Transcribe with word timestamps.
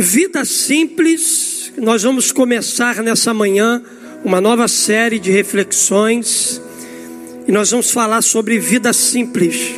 Vida 0.00 0.44
simples, 0.44 1.72
nós 1.76 2.04
vamos 2.04 2.30
começar 2.30 3.02
nessa 3.02 3.34
manhã 3.34 3.82
uma 4.24 4.40
nova 4.40 4.68
série 4.68 5.18
de 5.18 5.32
reflexões 5.32 6.62
e 7.48 7.50
nós 7.50 7.72
vamos 7.72 7.90
falar 7.90 8.22
sobre 8.22 8.60
vida 8.60 8.92
simples. 8.92 9.74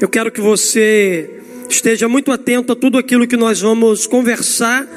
Eu 0.00 0.08
quero 0.08 0.32
que 0.32 0.40
você 0.40 1.42
esteja 1.68 2.08
muito 2.08 2.32
atento 2.32 2.72
a 2.72 2.74
tudo 2.76 2.96
aquilo 2.96 3.28
que 3.28 3.36
nós 3.36 3.60
vamos 3.60 4.06
conversar 4.06 4.88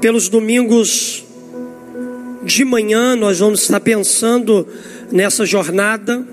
pelos 0.00 0.30
domingos 0.30 1.26
de 2.42 2.64
manhã. 2.64 3.14
Nós 3.14 3.38
vamos 3.38 3.60
estar 3.60 3.80
pensando 3.80 4.66
nessa 5.10 5.44
jornada, 5.44 6.26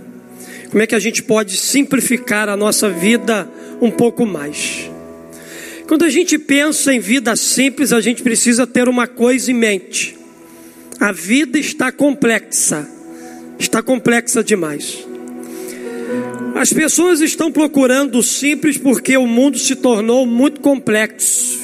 como 0.69 0.81
é 0.81 0.87
que 0.87 0.95
a 0.95 0.99
gente 0.99 1.21
pode 1.21 1.57
simplificar 1.57 2.47
a 2.47 2.55
nossa 2.55 2.89
vida 2.89 3.45
um 3.81 3.91
pouco 3.91 4.25
mais. 4.25 4.89
Quando 5.89 6.05
a 6.05 6.09
gente 6.09 6.37
pensa 6.37 6.93
em 6.93 6.99
vida 6.99 7.35
simples, 7.35 7.91
a 7.91 7.99
gente 7.99 8.21
precisa 8.21 8.67
ter 8.67 8.87
uma 8.87 9.07
coisa 9.07 9.49
em 9.49 9.55
mente: 9.55 10.15
a 10.99 11.11
vida 11.11 11.57
está 11.57 11.91
complexa, 11.91 12.87
está 13.57 13.81
complexa 13.81 14.43
demais. 14.43 14.99
As 16.53 16.71
pessoas 16.71 17.21
estão 17.21 17.51
procurando 17.51 18.19
o 18.19 18.23
simples 18.23 18.77
porque 18.77 19.17
o 19.17 19.25
mundo 19.25 19.57
se 19.57 19.75
tornou 19.75 20.27
muito 20.27 20.61
complexo. 20.61 21.57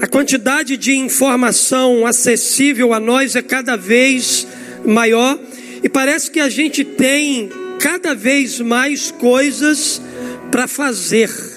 A 0.00 0.06
quantidade 0.06 0.76
de 0.76 0.94
informação 0.94 2.06
acessível 2.06 2.94
a 2.94 3.00
nós 3.00 3.34
é 3.34 3.42
cada 3.42 3.74
vez 3.74 4.46
maior 4.84 5.36
e 5.82 5.88
parece 5.88 6.30
que 6.30 6.38
a 6.38 6.48
gente 6.48 6.84
tem 6.84 7.50
cada 7.80 8.14
vez 8.14 8.60
mais 8.60 9.10
coisas 9.10 10.00
para 10.52 10.68
fazer. 10.68 11.55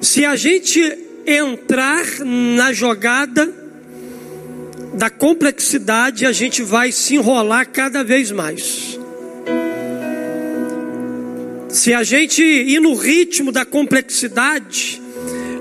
Se 0.00 0.24
a 0.24 0.36
gente 0.36 0.80
entrar 1.26 2.04
na 2.24 2.72
jogada 2.72 3.52
da 4.94 5.10
complexidade, 5.10 6.24
a 6.24 6.32
gente 6.32 6.62
vai 6.62 6.92
se 6.92 7.16
enrolar 7.16 7.68
cada 7.68 8.02
vez 8.04 8.30
mais. 8.30 8.98
Se 11.68 11.92
a 11.92 12.02
gente 12.02 12.42
ir 12.42 12.80
no 12.80 12.94
ritmo 12.94 13.52
da 13.52 13.64
complexidade, 13.64 15.02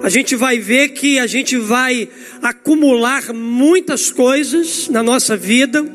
a 0.01 0.09
gente 0.09 0.35
vai 0.35 0.59
ver 0.59 0.89
que 0.89 1.19
a 1.19 1.27
gente 1.27 1.57
vai 1.57 2.07
acumular 2.41 3.33
muitas 3.33 4.11
coisas 4.11 4.87
na 4.87 5.03
nossa 5.03 5.35
vida, 5.35 5.85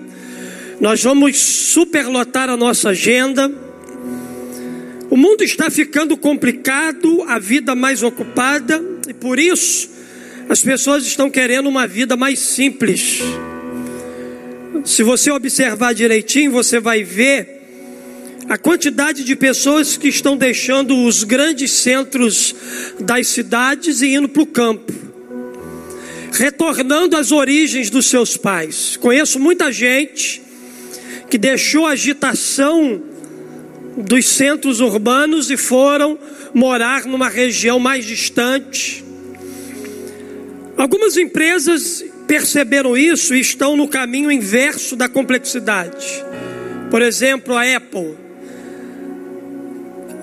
nós 0.81 1.03
vamos 1.03 1.39
superlotar 1.39 2.51
a 2.51 2.57
nossa 2.57 2.91
agenda 2.91 3.51
o 5.13 5.17
mundo 5.19 5.45
está 5.45 5.69
ficando 5.69 6.17
complicado, 6.17 7.23
a 7.25 7.39
vida 7.39 7.75
mais 7.75 8.03
ocupada, 8.03 8.83
e 9.07 9.13
por 9.13 9.39
isso 9.39 9.91
as 10.49 10.63
pessoas 10.63 11.05
estão 11.05 11.29
querendo 11.29 11.69
uma 11.69 11.87
vida 11.87 12.17
mais 12.17 12.39
simples. 12.39 13.19
Se 14.87 15.03
você 15.03 15.31
observar 15.31 15.93
direitinho, 15.93 16.51
você 16.51 16.81
vai 16.81 17.05
ver 17.05 17.61
a 18.49 18.57
quantidade 18.57 19.23
de 19.23 19.37
pessoas 19.37 19.99
que 19.99 20.09
estão 20.09 20.35
deixando 20.35 21.05
os 21.05 21.25
grandes 21.25 21.73
centros 21.73 22.55
das 22.99 23.29
cidades 23.29 24.01
e 24.01 24.15
indo 24.15 24.31
para 24.31 24.43
o 24.43 24.47
campo, 24.47 24.95
retornando 26.33 27.19
às 27.19 27.33
origens 27.33 27.91
dos 27.91 28.07
seus 28.07 28.39
pais. 28.39 28.97
Conheço 28.97 29.39
muita 29.39 29.71
gente 29.71 30.41
que 31.29 31.37
deixou 31.37 31.87
a 31.87 31.91
agitação 31.91 33.12
dos 33.97 34.27
centros 34.27 34.81
urbanos 34.81 35.51
e 35.51 35.57
foram 35.57 36.19
morar 36.55 37.05
numa 37.05 37.29
região 37.29 37.79
mais 37.79 38.05
distante. 38.05 39.05
Algumas 40.77 41.17
empresas 41.17 42.05
perceberam 42.27 42.97
isso 42.97 43.35
e 43.35 43.41
estão 43.41 43.77
no 43.77 43.87
caminho 43.87 44.31
inverso 44.31 44.97
da 44.97 45.09
complexidade. 45.09 46.25
Por 46.91 47.03
exemplo, 47.03 47.55
a 47.55 47.77
Apple. 47.77 48.17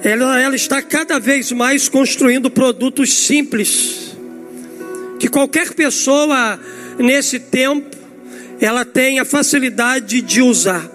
Ela, 0.03 0.39
ela 0.39 0.55
está 0.55 0.81
cada 0.81 1.19
vez 1.19 1.51
mais 1.51 1.89
construindo 1.89 2.49
produtos 2.49 3.13
simples, 3.13 4.15
que 5.19 5.27
qualquer 5.27 5.73
pessoa 5.73 6.59
nesse 6.97 7.39
tempo 7.39 7.97
ela 8.61 8.85
tem 8.85 9.19
a 9.19 9.25
facilidade 9.25 10.21
de 10.21 10.41
usar. 10.41 10.89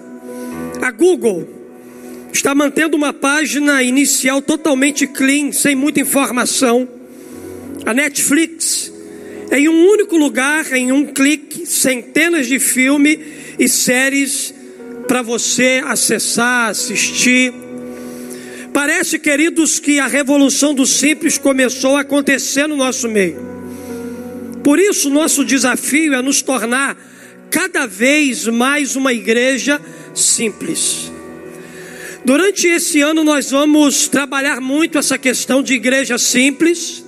A 0.81 0.91
Google 0.91 1.54
está 2.35 2.53
mantendo 2.53 2.97
uma 2.97 3.13
página 3.13 3.81
inicial 3.81 4.41
totalmente 4.41 5.07
clean, 5.07 5.53
sem 5.53 5.73
muita 5.73 6.01
informação. 6.01 6.85
A 7.85 7.93
Netflix, 7.93 8.91
em 9.49 9.69
um 9.69 9.89
único 9.89 10.17
lugar, 10.17 10.69
em 10.73 10.91
um 10.91 11.05
clique, 11.05 11.65
centenas 11.65 12.47
de 12.47 12.59
filmes 12.59 13.19
e 13.57 13.69
séries 13.69 14.53
para 15.07 15.21
você 15.21 15.81
acessar, 15.85 16.69
assistir. 16.69 17.53
Parece, 18.73 19.17
queridos, 19.17 19.79
que 19.79 19.97
a 19.99 20.07
revolução 20.07 20.73
do 20.73 20.85
simples 20.85 21.37
começou 21.37 21.95
a 21.95 22.01
acontecer 22.01 22.67
no 22.67 22.75
nosso 22.75 23.07
meio. 23.07 23.39
Por 24.61 24.77
isso, 24.77 25.09
nosso 25.09 25.45
desafio 25.45 26.13
é 26.13 26.21
nos 26.21 26.41
tornar 26.41 26.97
cada 27.49 27.85
vez 27.85 28.45
mais 28.45 28.97
uma 28.97 29.13
igreja 29.13 29.79
simples. 30.13 31.14
Durante 32.25 32.65
esse 32.67 33.01
ano 33.01 33.23
nós 33.23 33.51
vamos 33.51 34.07
trabalhar 34.07 34.59
muito 34.59 34.97
essa 34.97 35.15
questão 35.15 35.61
de 35.61 35.75
igreja 35.75 36.17
simples. 36.17 37.05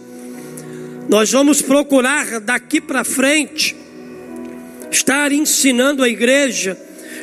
Nós 1.10 1.32
vamos 1.32 1.60
procurar 1.60 2.40
daqui 2.40 2.80
para 2.80 3.04
frente 3.04 3.76
estar 4.92 5.32
ensinando 5.32 6.04
a 6.04 6.10
igreja 6.10 6.78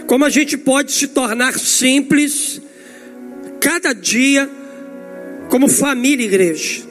como 0.09 0.25
a 0.25 0.29
gente 0.29 0.57
pode 0.59 0.91
se 0.91 1.07
tornar 1.07 1.57
simples 1.57 2.61
cada 3.61 3.93
dia 3.93 4.51
como 5.49 5.69
família 5.69 6.25
igreja. 6.25 6.83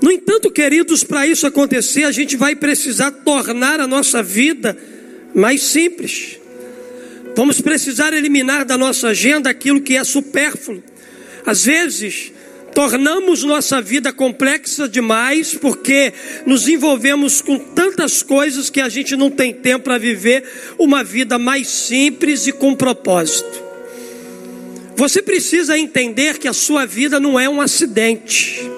No 0.00 0.12
entanto, 0.12 0.48
queridos, 0.52 1.02
para 1.02 1.26
isso 1.26 1.44
acontecer, 1.44 2.04
a 2.04 2.12
gente 2.12 2.36
vai 2.36 2.54
precisar 2.54 3.10
tornar 3.10 3.80
a 3.80 3.86
nossa 3.86 4.22
vida 4.22 4.78
mais 5.34 5.60
simples. 5.60 6.37
Vamos 7.38 7.60
precisar 7.60 8.12
eliminar 8.12 8.64
da 8.64 8.76
nossa 8.76 9.10
agenda 9.10 9.48
aquilo 9.48 9.80
que 9.80 9.96
é 9.96 10.02
supérfluo. 10.02 10.82
Às 11.46 11.64
vezes, 11.64 12.32
tornamos 12.74 13.44
nossa 13.44 13.80
vida 13.80 14.12
complexa 14.12 14.88
demais 14.88 15.54
porque 15.54 16.12
nos 16.44 16.66
envolvemos 16.66 17.40
com 17.40 17.56
tantas 17.56 18.24
coisas 18.24 18.70
que 18.70 18.80
a 18.80 18.88
gente 18.88 19.14
não 19.14 19.30
tem 19.30 19.54
tempo 19.54 19.84
para 19.84 19.98
viver 19.98 20.42
uma 20.76 21.04
vida 21.04 21.38
mais 21.38 21.68
simples 21.68 22.48
e 22.48 22.52
com 22.52 22.74
propósito. 22.74 23.62
Você 24.96 25.22
precisa 25.22 25.78
entender 25.78 26.38
que 26.38 26.48
a 26.48 26.52
sua 26.52 26.86
vida 26.86 27.20
não 27.20 27.38
é 27.38 27.48
um 27.48 27.60
acidente. 27.60 28.68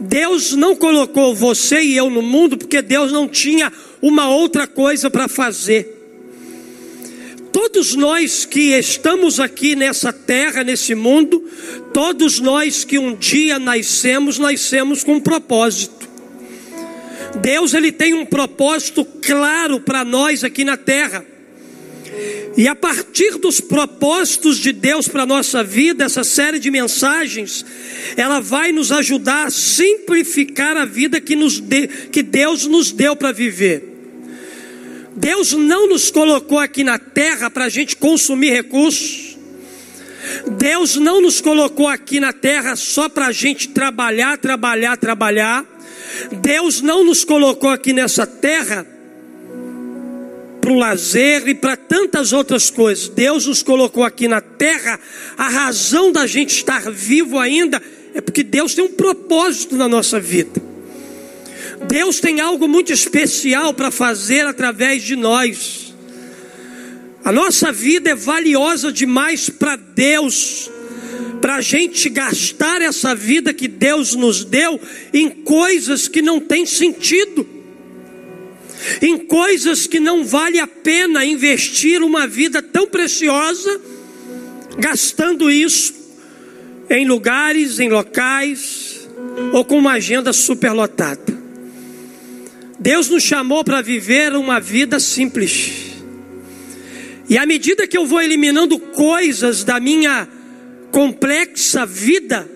Deus 0.00 0.52
não 0.52 0.74
colocou 0.74 1.34
você 1.34 1.82
e 1.82 1.98
eu 1.98 2.08
no 2.08 2.22
mundo 2.22 2.56
porque 2.56 2.80
Deus 2.80 3.12
não 3.12 3.28
tinha 3.28 3.70
uma 4.00 4.30
outra 4.30 4.66
coisa 4.66 5.10
para 5.10 5.28
fazer. 5.28 5.99
Todos 7.62 7.94
nós 7.94 8.46
que 8.46 8.72
estamos 8.72 9.38
aqui 9.38 9.76
nessa 9.76 10.14
terra, 10.14 10.64
nesse 10.64 10.94
mundo, 10.94 11.44
todos 11.92 12.40
nós 12.40 12.84
que 12.84 12.98
um 12.98 13.14
dia 13.14 13.58
nascemos, 13.58 14.38
nascemos 14.38 15.04
com 15.04 15.16
um 15.16 15.20
propósito. 15.20 16.08
Deus 17.42 17.74
ele 17.74 17.92
tem 17.92 18.14
um 18.14 18.24
propósito 18.24 19.04
claro 19.04 19.78
para 19.78 20.02
nós 20.06 20.42
aqui 20.42 20.64
na 20.64 20.78
terra. 20.78 21.22
E 22.56 22.66
a 22.66 22.74
partir 22.74 23.36
dos 23.36 23.60
propósitos 23.60 24.56
de 24.56 24.72
Deus 24.72 25.06
para 25.06 25.24
a 25.24 25.26
nossa 25.26 25.62
vida, 25.62 26.04
essa 26.04 26.24
série 26.24 26.58
de 26.58 26.70
mensagens, 26.70 27.62
ela 28.16 28.40
vai 28.40 28.72
nos 28.72 28.90
ajudar 28.90 29.48
a 29.48 29.50
simplificar 29.50 30.78
a 30.78 30.86
vida 30.86 31.20
que, 31.20 31.36
nos 31.36 31.60
de, 31.60 31.86
que 32.10 32.22
Deus 32.22 32.66
nos 32.66 32.90
deu 32.90 33.14
para 33.14 33.32
viver. 33.32 33.89
Deus 35.16 35.52
não 35.52 35.88
nos 35.88 36.10
colocou 36.10 36.58
aqui 36.58 36.84
na 36.84 36.98
terra 36.98 37.50
para 37.50 37.64
a 37.64 37.68
gente 37.68 37.96
consumir 37.96 38.50
recursos. 38.50 39.36
Deus 40.58 40.96
não 40.96 41.20
nos 41.20 41.40
colocou 41.40 41.88
aqui 41.88 42.20
na 42.20 42.32
terra 42.32 42.76
só 42.76 43.08
para 43.08 43.26
a 43.26 43.32
gente 43.32 43.68
trabalhar, 43.68 44.38
trabalhar, 44.38 44.96
trabalhar. 44.96 45.64
Deus 46.40 46.80
não 46.80 47.04
nos 47.04 47.24
colocou 47.24 47.70
aqui 47.70 47.92
nessa 47.92 48.26
terra 48.26 48.86
para 50.60 50.70
o 50.70 50.78
lazer 50.78 51.48
e 51.48 51.54
para 51.54 51.76
tantas 51.76 52.32
outras 52.32 52.70
coisas. 52.70 53.08
Deus 53.08 53.46
nos 53.46 53.62
colocou 53.62 54.04
aqui 54.04 54.28
na 54.28 54.40
terra. 54.40 55.00
A 55.36 55.48
razão 55.48 56.12
da 56.12 56.26
gente 56.26 56.50
estar 56.50 56.90
vivo 56.90 57.38
ainda 57.38 57.82
é 58.14 58.20
porque 58.20 58.42
Deus 58.42 58.74
tem 58.74 58.84
um 58.84 58.92
propósito 58.92 59.76
na 59.76 59.88
nossa 59.88 60.20
vida. 60.20 60.69
Deus 61.86 62.20
tem 62.20 62.40
algo 62.40 62.68
muito 62.68 62.92
especial 62.92 63.72
para 63.72 63.90
fazer 63.90 64.46
através 64.46 65.02
de 65.02 65.16
nós. 65.16 65.94
A 67.24 67.32
nossa 67.32 67.70
vida 67.70 68.10
é 68.10 68.14
valiosa 68.14 68.92
demais 68.92 69.50
para 69.50 69.76
Deus, 69.76 70.70
para 71.40 71.56
a 71.56 71.60
gente 71.60 72.08
gastar 72.08 72.80
essa 72.80 73.14
vida 73.14 73.52
que 73.52 73.68
Deus 73.68 74.14
nos 74.14 74.44
deu 74.44 74.80
em 75.12 75.28
coisas 75.28 76.08
que 76.08 76.22
não 76.22 76.40
têm 76.40 76.64
sentido, 76.64 77.46
em 79.02 79.18
coisas 79.18 79.86
que 79.86 80.00
não 80.00 80.24
vale 80.24 80.58
a 80.58 80.66
pena 80.66 81.24
investir 81.24 82.02
uma 82.02 82.26
vida 82.26 82.62
tão 82.62 82.86
preciosa, 82.86 83.80
gastando 84.78 85.50
isso 85.50 85.94
em 86.88 87.06
lugares, 87.06 87.78
em 87.78 87.88
locais, 87.88 89.08
ou 89.52 89.64
com 89.64 89.78
uma 89.78 89.92
agenda 89.92 90.32
superlotada. 90.32 91.39
Deus 92.80 93.10
nos 93.10 93.22
chamou 93.22 93.62
para 93.62 93.82
viver 93.82 94.32
uma 94.32 94.58
vida 94.58 94.98
simples. 94.98 95.90
E 97.28 97.36
à 97.36 97.44
medida 97.44 97.86
que 97.86 97.96
eu 97.96 98.06
vou 98.06 98.22
eliminando 98.22 98.78
coisas 98.78 99.62
da 99.62 99.78
minha 99.78 100.26
complexa 100.90 101.84
vida, 101.84 102.50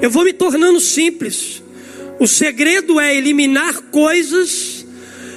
eu 0.00 0.10
vou 0.10 0.24
me 0.24 0.32
tornando 0.32 0.80
simples. 0.80 1.62
O 2.18 2.26
segredo 2.26 2.98
é 2.98 3.14
eliminar 3.14 3.82
coisas 3.90 4.86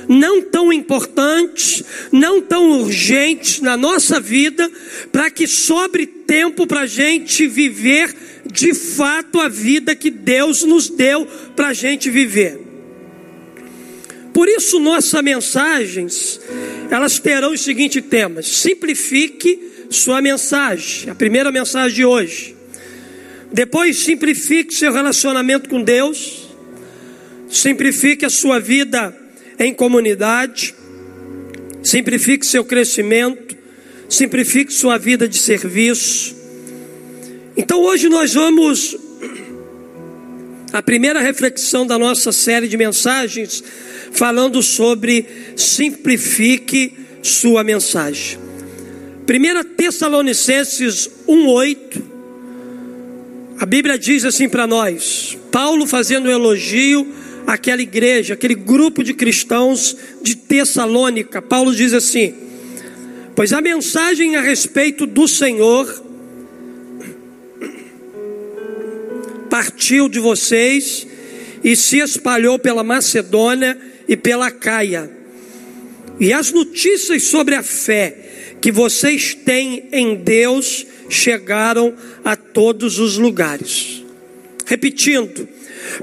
não 0.07 0.41
tão 0.41 0.71
importantes, 0.71 1.83
não 2.09 2.41
tão 2.41 2.81
urgentes 2.81 3.59
na 3.59 3.75
nossa 3.75 4.17
vida, 4.19 4.71
para 5.11 5.29
que 5.29 5.45
sobre 5.45 6.07
tempo 6.07 6.65
para 6.65 6.81
a 6.81 6.87
gente 6.87 7.45
viver 7.47 8.15
de 8.49 8.73
fato 8.73 9.41
a 9.41 9.49
vida 9.49 9.93
que 9.93 10.09
Deus 10.09 10.63
nos 10.63 10.89
deu 10.89 11.27
para 11.53 11.67
a 11.67 11.73
gente 11.73 12.09
viver. 12.09 12.68
Por 14.33 14.47
isso, 14.47 14.79
nossas 14.79 15.21
mensagens, 15.23 16.39
elas 16.89 17.19
terão 17.19 17.53
os 17.53 17.61
seguintes 17.61 18.03
temas: 18.03 18.47
simplifique 18.47 19.59
sua 19.89 20.21
mensagem, 20.21 21.09
a 21.09 21.15
primeira 21.15 21.51
mensagem 21.51 21.95
de 21.95 22.05
hoje. 22.05 22.55
Depois, 23.51 23.97
simplifique 23.97 24.73
seu 24.73 24.93
relacionamento 24.93 25.69
com 25.69 25.81
Deus, 25.81 26.47
simplifique 27.49 28.25
a 28.25 28.29
sua 28.29 28.59
vida 28.59 29.15
em 29.57 29.73
comunidade, 29.73 30.75
simplifique 31.83 32.45
seu 32.45 32.63
crescimento, 32.63 33.57
simplifique 34.07 34.71
sua 34.71 34.97
vida 34.97 35.27
de 35.27 35.39
serviço. 35.39 36.35
Então, 37.57 37.81
hoje 37.81 38.07
nós 38.07 38.33
vamos. 38.33 38.97
A 40.71 40.83
primeira 40.83 41.19
reflexão 41.19 41.85
da 41.85 41.97
nossa 41.97 42.31
série 42.31 42.67
de 42.67 42.77
mensagens, 42.77 43.63
falando 44.11 44.61
sobre 44.61 45.25
simplifique 45.55 46.93
sua 47.21 47.63
mensagem. 47.63 48.37
1 49.27 49.75
Tessalonicenses 49.75 51.09
1,8, 51.27 52.01
a 53.59 53.65
Bíblia 53.65 53.97
diz 53.97 54.25
assim 54.25 54.49
para 54.49 54.65
nós: 54.65 55.37
Paulo 55.51 55.85
fazendo 55.85 56.27
um 56.27 56.31
elogio 56.31 57.07
àquela 57.45 57.81
igreja, 57.81 58.33
aquele 58.33 58.55
grupo 58.55 59.03
de 59.03 59.13
cristãos 59.13 59.95
de 60.21 60.35
Tessalônica. 60.35 61.41
Paulo 61.41 61.75
diz 61.75 61.93
assim: 61.93 62.33
Pois 63.35 63.53
a 63.53 63.61
mensagem 63.61 64.35
a 64.35 64.41
respeito 64.41 65.05
do 65.05 65.27
Senhor 65.27 66.03
partiu 69.49 70.07
de 70.07 70.19
vocês 70.19 71.07
e 71.63 71.75
se 71.75 71.99
espalhou 71.99 72.57
pela 72.57 72.83
Macedônia 72.83 73.77
e 74.09 74.17
pela 74.17 74.49
Caia. 74.49 75.09
E 76.19 76.33
as 76.33 76.51
notícias 76.51 77.23
sobre 77.23 77.53
a 77.53 77.63
fé 77.63 78.17
que 78.59 78.71
vocês 78.71 79.35
têm 79.35 79.87
em 79.91 80.15
Deus 80.15 80.85
chegaram 81.09 81.93
a 82.25 82.35
todos 82.35 82.99
os 82.99 83.17
lugares. 83.17 84.03
Repetindo, 84.65 85.47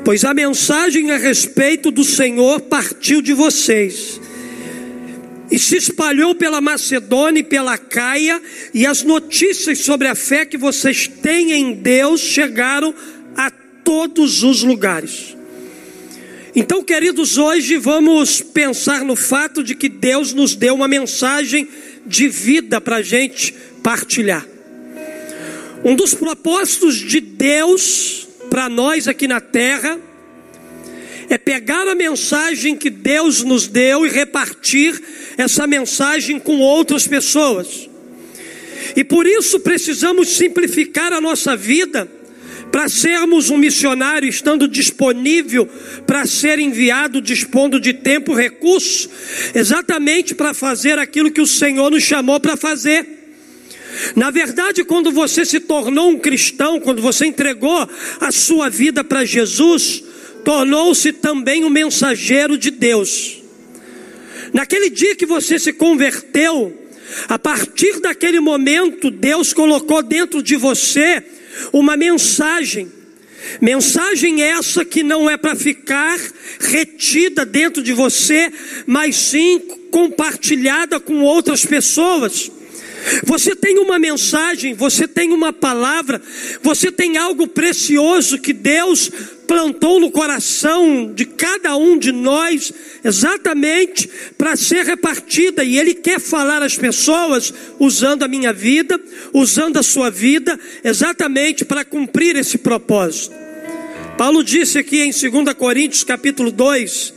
pois 0.05 0.25
a 0.25 0.33
mensagem 0.33 1.11
a 1.11 1.19
respeito 1.19 1.91
do 1.91 2.05
Senhor 2.05 2.61
partiu 2.61 3.21
de 3.21 3.35
vocês 3.35 4.21
e 5.51 5.59
se 5.59 5.77
espalhou 5.77 6.35
pela 6.35 6.61
Macedônia 6.61 7.41
e 7.41 7.45
pela 7.45 7.79
Caia, 7.79 8.43
e 8.75 8.85
as 8.85 9.03
notícias 9.03 9.79
sobre 9.79 10.09
a 10.09 10.15
fé 10.15 10.45
que 10.45 10.57
vocês 10.57 11.07
têm 11.07 11.53
em 11.53 11.73
Deus 11.73 12.21
chegaram 12.21 12.93
a 13.37 13.51
todos 13.85 14.43
os 14.43 14.63
lugares. 14.63 15.37
Então, 16.59 16.83
queridos, 16.83 17.37
hoje 17.37 17.77
vamos 17.77 18.41
pensar 18.41 19.05
no 19.05 19.15
fato 19.15 19.63
de 19.63 19.75
que 19.75 19.91
Deus 19.91 20.33
nos 20.33 20.55
deu 20.55 20.75
uma 20.75 20.89
mensagem 20.89 21.69
de 22.07 22.29
vida 22.29 22.81
para 22.81 22.97
a 22.97 23.03
gente 23.03 23.55
partilhar. 23.83 24.49
Um 25.85 25.95
dos 25.95 26.15
propósitos 26.15 26.95
de 26.97 27.21
Deus 27.21 28.27
para 28.49 28.71
nós 28.71 29.07
aqui 29.07 29.29
na 29.29 29.39
terra 29.39 30.01
é 31.29 31.37
pegar 31.37 31.87
a 31.89 31.95
mensagem 31.95 32.75
que 32.75 32.89
Deus 32.89 33.43
nos 33.43 33.67
deu 33.69 34.07
e 34.07 34.09
repartir 34.09 34.99
essa 35.37 35.67
mensagem 35.67 36.39
com 36.39 36.61
outras 36.61 37.07
pessoas. 37.07 37.87
E 38.97 39.05
por 39.05 39.27
isso 39.27 39.61
precisamos 39.61 40.31
simplificar 40.31 41.13
a 41.13 41.21
nossa 41.21 41.55
vida 41.55 42.16
para 42.77 42.91
sermos 42.91 43.49
um 43.49 43.57
missionário, 43.57 44.29
estando 44.29 44.69
disponível 44.69 45.67
para 46.07 46.27
ser 46.27 46.59
enviado, 46.59 47.23
dispondo 47.23 47.81
de 47.81 47.95
tempo, 47.95 48.35
recurso, 48.35 49.09
exatamente 49.55 50.35
para 50.35 50.53
fazer 50.53 50.99
aquilo 50.99 51.31
que 51.31 51.41
o 51.41 51.47
Senhor 51.47 51.91
nos 51.91 52.03
chamou 52.03 52.39
para 52.39 52.55
fazer. 52.55 53.07
Na 54.15 54.31
verdade, 54.31 54.85
quando 54.85 55.11
você 55.11 55.43
se 55.47 55.59
tornou 55.59 56.11
um 56.11 56.19
cristão, 56.19 56.79
quando 56.79 57.01
você 57.01 57.25
entregou 57.25 57.89
a 58.21 58.31
sua 58.31 58.69
vida 58.69 59.03
para 59.03 59.25
Jesus, 59.25 60.05
tornou-se 60.45 61.15
também 61.15 61.65
um 61.65 61.71
mensageiro 61.71 62.59
de 62.59 62.71
Deus. 62.71 63.43
Naquele 64.53 64.91
dia 64.91 65.17
que 65.17 65.25
você 65.25 65.59
se 65.59 65.73
converteu, 65.73 66.79
a 67.27 67.39
partir 67.39 68.01
daquele 68.01 68.39
momento, 68.39 69.11
Deus 69.11 69.55
colocou 69.55 70.03
dentro 70.03 70.43
de 70.43 70.57
você 70.57 71.25
uma 71.73 71.97
mensagem. 71.97 72.91
Mensagem 73.61 74.43
essa 74.43 74.85
que 74.85 75.03
não 75.03 75.31
é 75.31 75.37
para 75.37 75.55
ficar 75.55 76.19
retida 76.59 77.45
dentro 77.47 77.83
de 77.83 77.93
você, 77.93 78.53
mas 78.87 79.17
sim 79.17 79.61
compartilhada 79.91 80.99
com 80.99 81.23
outras 81.23 81.65
pessoas. 81.65 82.51
Você 83.25 83.55
tem 83.55 83.79
uma 83.79 83.99
mensagem, 83.99 84.75
você 84.75 85.07
tem 85.07 85.33
uma 85.33 85.53
palavra, 85.53 86.21
você 86.63 86.91
tem 86.91 87.17
algo 87.17 87.47
precioso 87.47 88.39
que 88.39 88.53
Deus 88.53 89.11
plantou 89.47 90.01
no 90.01 90.11
coração 90.11 91.13
de 91.15 91.25
cada 91.25 91.77
um 91.77 91.97
de 91.97 92.11
nós, 92.11 92.73
exatamente 93.05 94.11
para 94.37 94.57
ser 94.57 94.85
repartida, 94.85 95.63
e 95.63 95.79
Ele 95.79 95.95
quer 95.95 96.19
falar 96.19 96.63
às 96.63 96.77
pessoas 96.77 97.55
usando 97.79 98.25
a 98.25 98.29
minha 98.29 98.53
vida, 98.53 99.01
usando 99.33 99.79
a 99.79 99.85
sua 99.85 100.11
vida, 100.11 100.59
exatamente 100.83 101.65
para 101.65 101.85
cumprir 101.85 102.35
esse 102.35 102.59
propósito. 102.59 103.35
Paulo 104.19 104.43
disse 104.43 104.79
aqui 104.79 105.01
em 105.01 105.11
2 105.11 105.55
Coríntios 105.55 106.03
capítulo 106.03 106.51
2, 106.51 107.15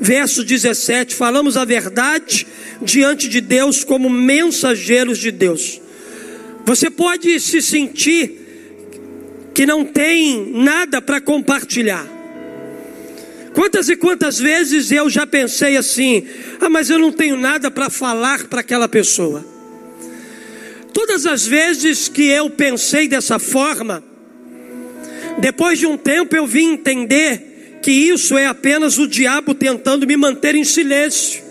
verso 0.00 0.44
17: 0.44 1.14
falamos 1.14 1.56
a 1.56 1.64
verdade 1.64 2.46
diante 2.82 3.28
de 3.28 3.40
Deus 3.40 3.84
como 3.84 4.08
mensageiros 4.08 5.18
de 5.18 5.30
Deus. 5.30 5.80
Você 6.64 6.90
pode 6.90 7.38
se 7.40 7.60
sentir 7.60 8.40
que 9.54 9.66
não 9.66 9.84
tem 9.84 10.52
nada 10.52 11.02
para 11.02 11.20
compartilhar. 11.20 12.06
Quantas 13.52 13.88
e 13.88 13.96
quantas 13.96 14.38
vezes 14.38 14.90
eu 14.92 15.10
já 15.10 15.26
pensei 15.26 15.76
assim: 15.76 16.24
ah, 16.60 16.68
mas 16.68 16.88
eu 16.88 16.98
não 16.98 17.12
tenho 17.12 17.36
nada 17.36 17.70
para 17.70 17.90
falar 17.90 18.46
para 18.46 18.60
aquela 18.60 18.88
pessoa. 18.88 19.44
Todas 20.92 21.26
as 21.26 21.46
vezes 21.46 22.08
que 22.08 22.22
eu 22.22 22.50
pensei 22.50 23.08
dessa 23.08 23.38
forma, 23.38 24.02
depois 25.38 25.78
de 25.78 25.86
um 25.86 25.96
tempo 25.96 26.36
eu 26.36 26.46
vim 26.46 26.74
entender 26.74 27.78
que 27.82 27.90
isso 27.90 28.36
é 28.36 28.46
apenas 28.46 28.98
o 28.98 29.06
diabo 29.06 29.54
tentando 29.54 30.06
me 30.06 30.16
manter 30.16 30.54
em 30.54 30.64
silêncio. 30.64 31.49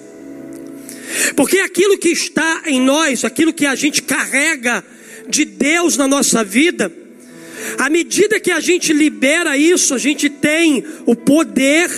Porque 1.35 1.59
aquilo 1.59 1.97
que 1.97 2.09
está 2.09 2.63
em 2.65 2.79
nós, 2.79 3.23
aquilo 3.23 3.53
que 3.53 3.65
a 3.65 3.75
gente 3.75 4.01
carrega 4.01 4.83
de 5.27 5.45
Deus 5.45 5.97
na 5.97 6.07
nossa 6.07 6.43
vida, 6.43 6.91
à 7.77 7.89
medida 7.89 8.39
que 8.39 8.51
a 8.51 8.59
gente 8.59 8.93
libera 8.93 9.57
isso, 9.57 9.93
a 9.93 9.97
gente 9.97 10.29
tem 10.29 10.83
o 11.05 11.15
poder 11.15 11.89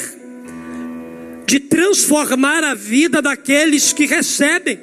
de 1.45 1.59
transformar 1.59 2.63
a 2.63 2.73
vida 2.73 3.21
daqueles 3.21 3.91
que 3.91 4.05
recebem. 4.05 4.79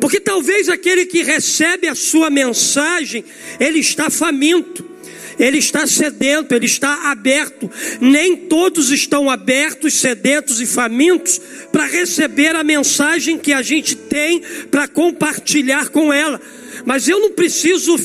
Porque 0.00 0.18
talvez 0.18 0.68
aquele 0.68 1.06
que 1.06 1.22
recebe 1.22 1.86
a 1.86 1.94
sua 1.94 2.28
mensagem, 2.28 3.24
ele 3.60 3.78
está 3.78 4.10
faminto 4.10 4.91
ele 5.38 5.58
está 5.58 5.86
sedento, 5.86 6.54
ele 6.54 6.66
está 6.66 7.10
aberto. 7.10 7.70
Nem 8.00 8.36
todos 8.36 8.90
estão 8.90 9.30
abertos, 9.30 9.94
sedentos 9.94 10.60
e 10.60 10.66
famintos 10.66 11.40
para 11.70 11.86
receber 11.86 12.54
a 12.54 12.64
mensagem 12.64 13.38
que 13.38 13.52
a 13.52 13.62
gente 13.62 13.94
tem 13.96 14.42
para 14.70 14.88
compartilhar 14.88 15.88
com 15.88 16.12
ela. 16.12 16.40
Mas 16.84 17.08
eu 17.08 17.20
não 17.20 17.32
preciso 17.32 17.96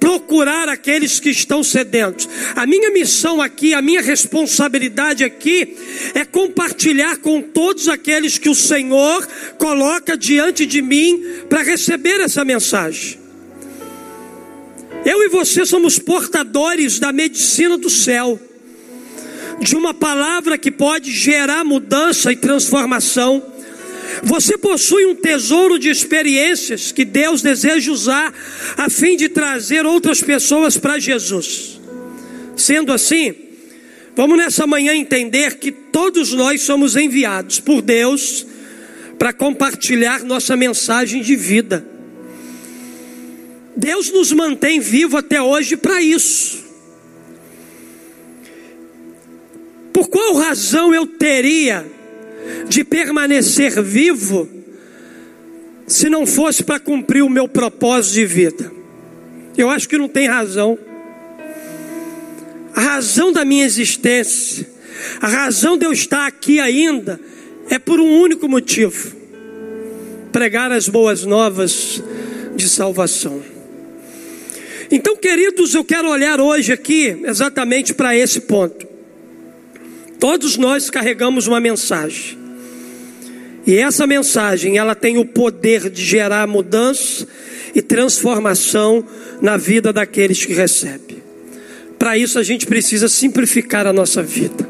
procurar 0.00 0.68
aqueles 0.68 1.20
que 1.20 1.28
estão 1.28 1.62
sedentos. 1.62 2.26
A 2.56 2.66
minha 2.66 2.90
missão 2.90 3.40
aqui, 3.40 3.74
a 3.74 3.82
minha 3.82 4.00
responsabilidade 4.00 5.22
aqui 5.22 5.76
é 6.14 6.24
compartilhar 6.24 7.18
com 7.18 7.42
todos 7.42 7.86
aqueles 7.86 8.38
que 8.38 8.48
o 8.48 8.54
Senhor 8.54 9.28
coloca 9.58 10.16
diante 10.16 10.64
de 10.64 10.80
mim 10.80 11.22
para 11.50 11.62
receber 11.62 12.18
essa 12.20 12.44
mensagem. 12.44 13.19
Eu 15.04 15.22
e 15.22 15.28
você 15.28 15.64
somos 15.64 15.98
portadores 15.98 16.98
da 16.98 17.12
medicina 17.12 17.78
do 17.78 17.88
céu, 17.88 18.38
de 19.60 19.76
uma 19.76 19.94
palavra 19.94 20.58
que 20.58 20.70
pode 20.70 21.10
gerar 21.10 21.64
mudança 21.64 22.32
e 22.32 22.36
transformação 22.36 23.50
você 24.22 24.58
possui 24.58 25.06
um 25.06 25.14
tesouro 25.14 25.78
de 25.78 25.88
experiências 25.88 26.92
que 26.92 27.04
Deus 27.04 27.42
deseja 27.42 27.90
usar 27.90 28.32
a 28.76 28.90
fim 28.90 29.16
de 29.16 29.28
trazer 29.28 29.86
outras 29.86 30.22
pessoas 30.22 30.76
para 30.76 30.98
Jesus. 30.98 31.80
Sendo 32.56 32.92
assim, 32.92 33.34
vamos 34.14 34.36
nessa 34.36 34.66
manhã 34.66 34.94
entender 34.94 35.56
que 35.58 35.70
todos 35.72 36.32
nós 36.32 36.62
somos 36.62 36.96
enviados 36.96 37.60
por 37.60 37.80
Deus 37.80 38.46
para 39.18 39.32
compartilhar 39.32 40.24
nossa 40.24 40.56
mensagem 40.56 41.22
de 41.22 41.36
vida. 41.36 41.86
Deus 43.80 44.10
nos 44.10 44.30
mantém 44.30 44.78
vivo 44.78 45.16
até 45.16 45.40
hoje 45.40 45.74
para 45.74 46.02
isso. 46.02 46.62
Por 49.90 50.06
qual 50.08 50.34
razão 50.34 50.94
eu 50.94 51.06
teria 51.06 51.90
de 52.68 52.84
permanecer 52.84 53.82
vivo 53.82 54.46
se 55.86 56.10
não 56.10 56.26
fosse 56.26 56.62
para 56.62 56.78
cumprir 56.78 57.22
o 57.22 57.30
meu 57.30 57.48
propósito 57.48 58.12
de 58.12 58.26
vida? 58.26 58.72
Eu 59.56 59.70
acho 59.70 59.88
que 59.88 59.96
não 59.96 60.08
tem 60.08 60.28
razão. 60.28 60.78
A 62.76 62.82
razão 62.82 63.32
da 63.32 63.46
minha 63.46 63.64
existência, 63.64 64.68
a 65.22 65.26
razão 65.26 65.78
de 65.78 65.86
eu 65.86 65.92
estar 65.92 66.26
aqui 66.26 66.60
ainda, 66.60 67.18
é 67.70 67.78
por 67.78 67.98
um 67.98 68.20
único 68.20 68.46
motivo: 68.46 69.16
pregar 70.30 70.70
as 70.70 70.86
boas 70.86 71.24
novas 71.24 72.02
de 72.54 72.68
salvação. 72.68 73.49
Então, 74.90 75.16
queridos, 75.16 75.74
eu 75.74 75.84
quero 75.84 76.08
olhar 76.08 76.40
hoje 76.40 76.72
aqui 76.72 77.16
exatamente 77.24 77.94
para 77.94 78.16
esse 78.16 78.40
ponto. 78.40 78.86
Todos 80.18 80.56
nós 80.56 80.90
carregamos 80.90 81.46
uma 81.46 81.60
mensagem. 81.60 82.36
E 83.66 83.76
essa 83.76 84.06
mensagem, 84.06 84.78
ela 84.78 84.94
tem 84.94 85.16
o 85.16 85.24
poder 85.24 85.88
de 85.90 86.04
gerar 86.04 86.46
mudança 86.48 87.26
e 87.74 87.80
transformação 87.80 89.04
na 89.40 89.56
vida 89.56 89.92
daqueles 89.92 90.44
que 90.44 90.52
recebem. 90.52 91.22
Para 91.98 92.18
isso 92.18 92.38
a 92.38 92.42
gente 92.42 92.66
precisa 92.66 93.08
simplificar 93.08 93.86
a 93.86 93.92
nossa 93.92 94.22
vida. 94.22 94.68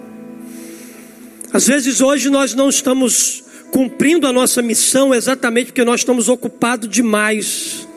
Às 1.53 1.67
vezes 1.67 2.01
hoje 2.01 2.29
nós 2.29 2.55
não 2.55 2.69
estamos 2.69 3.43
cumprindo 3.73 4.27
a 4.27 4.33
nossa 4.33 4.61
missão 4.61 5.15
exatamente 5.15 5.67
porque 5.67 5.85
nós 5.85 6.01
estamos 6.01 6.29
ocupados 6.29 6.89
demais. 6.89 7.89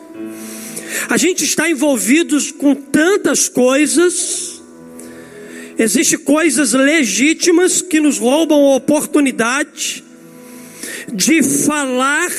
A 1.10 1.18
gente 1.18 1.44
está 1.44 1.70
envolvido 1.70 2.38
com 2.54 2.76
tantas 2.76 3.48
coisas 3.48 4.54
Existem 5.78 6.20
coisas 6.20 6.74
legítimas 6.74 7.82
que 7.82 8.00
nos 8.00 8.18
roubam 8.18 8.60
a 8.66 8.76
oportunidade 8.76 10.04
de 11.12 11.42
falar 11.42 12.30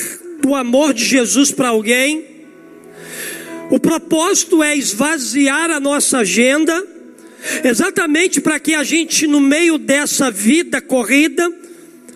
do 0.41 0.55
amor 0.55 0.93
de 0.93 1.03
Jesus 1.03 1.51
para 1.51 1.69
alguém. 1.69 2.23
O 3.69 3.79
propósito 3.79 4.63
é 4.63 4.75
esvaziar 4.75 5.69
a 5.69 5.79
nossa 5.79 6.19
agenda, 6.19 6.81
exatamente 7.63 8.39
para 8.39 8.59
que 8.59 8.73
a 8.73 8.83
gente, 8.83 9.27
no 9.27 9.41
meio 9.41 9.77
dessa 9.77 10.31
vida 10.31 10.79
corrida, 10.79 11.51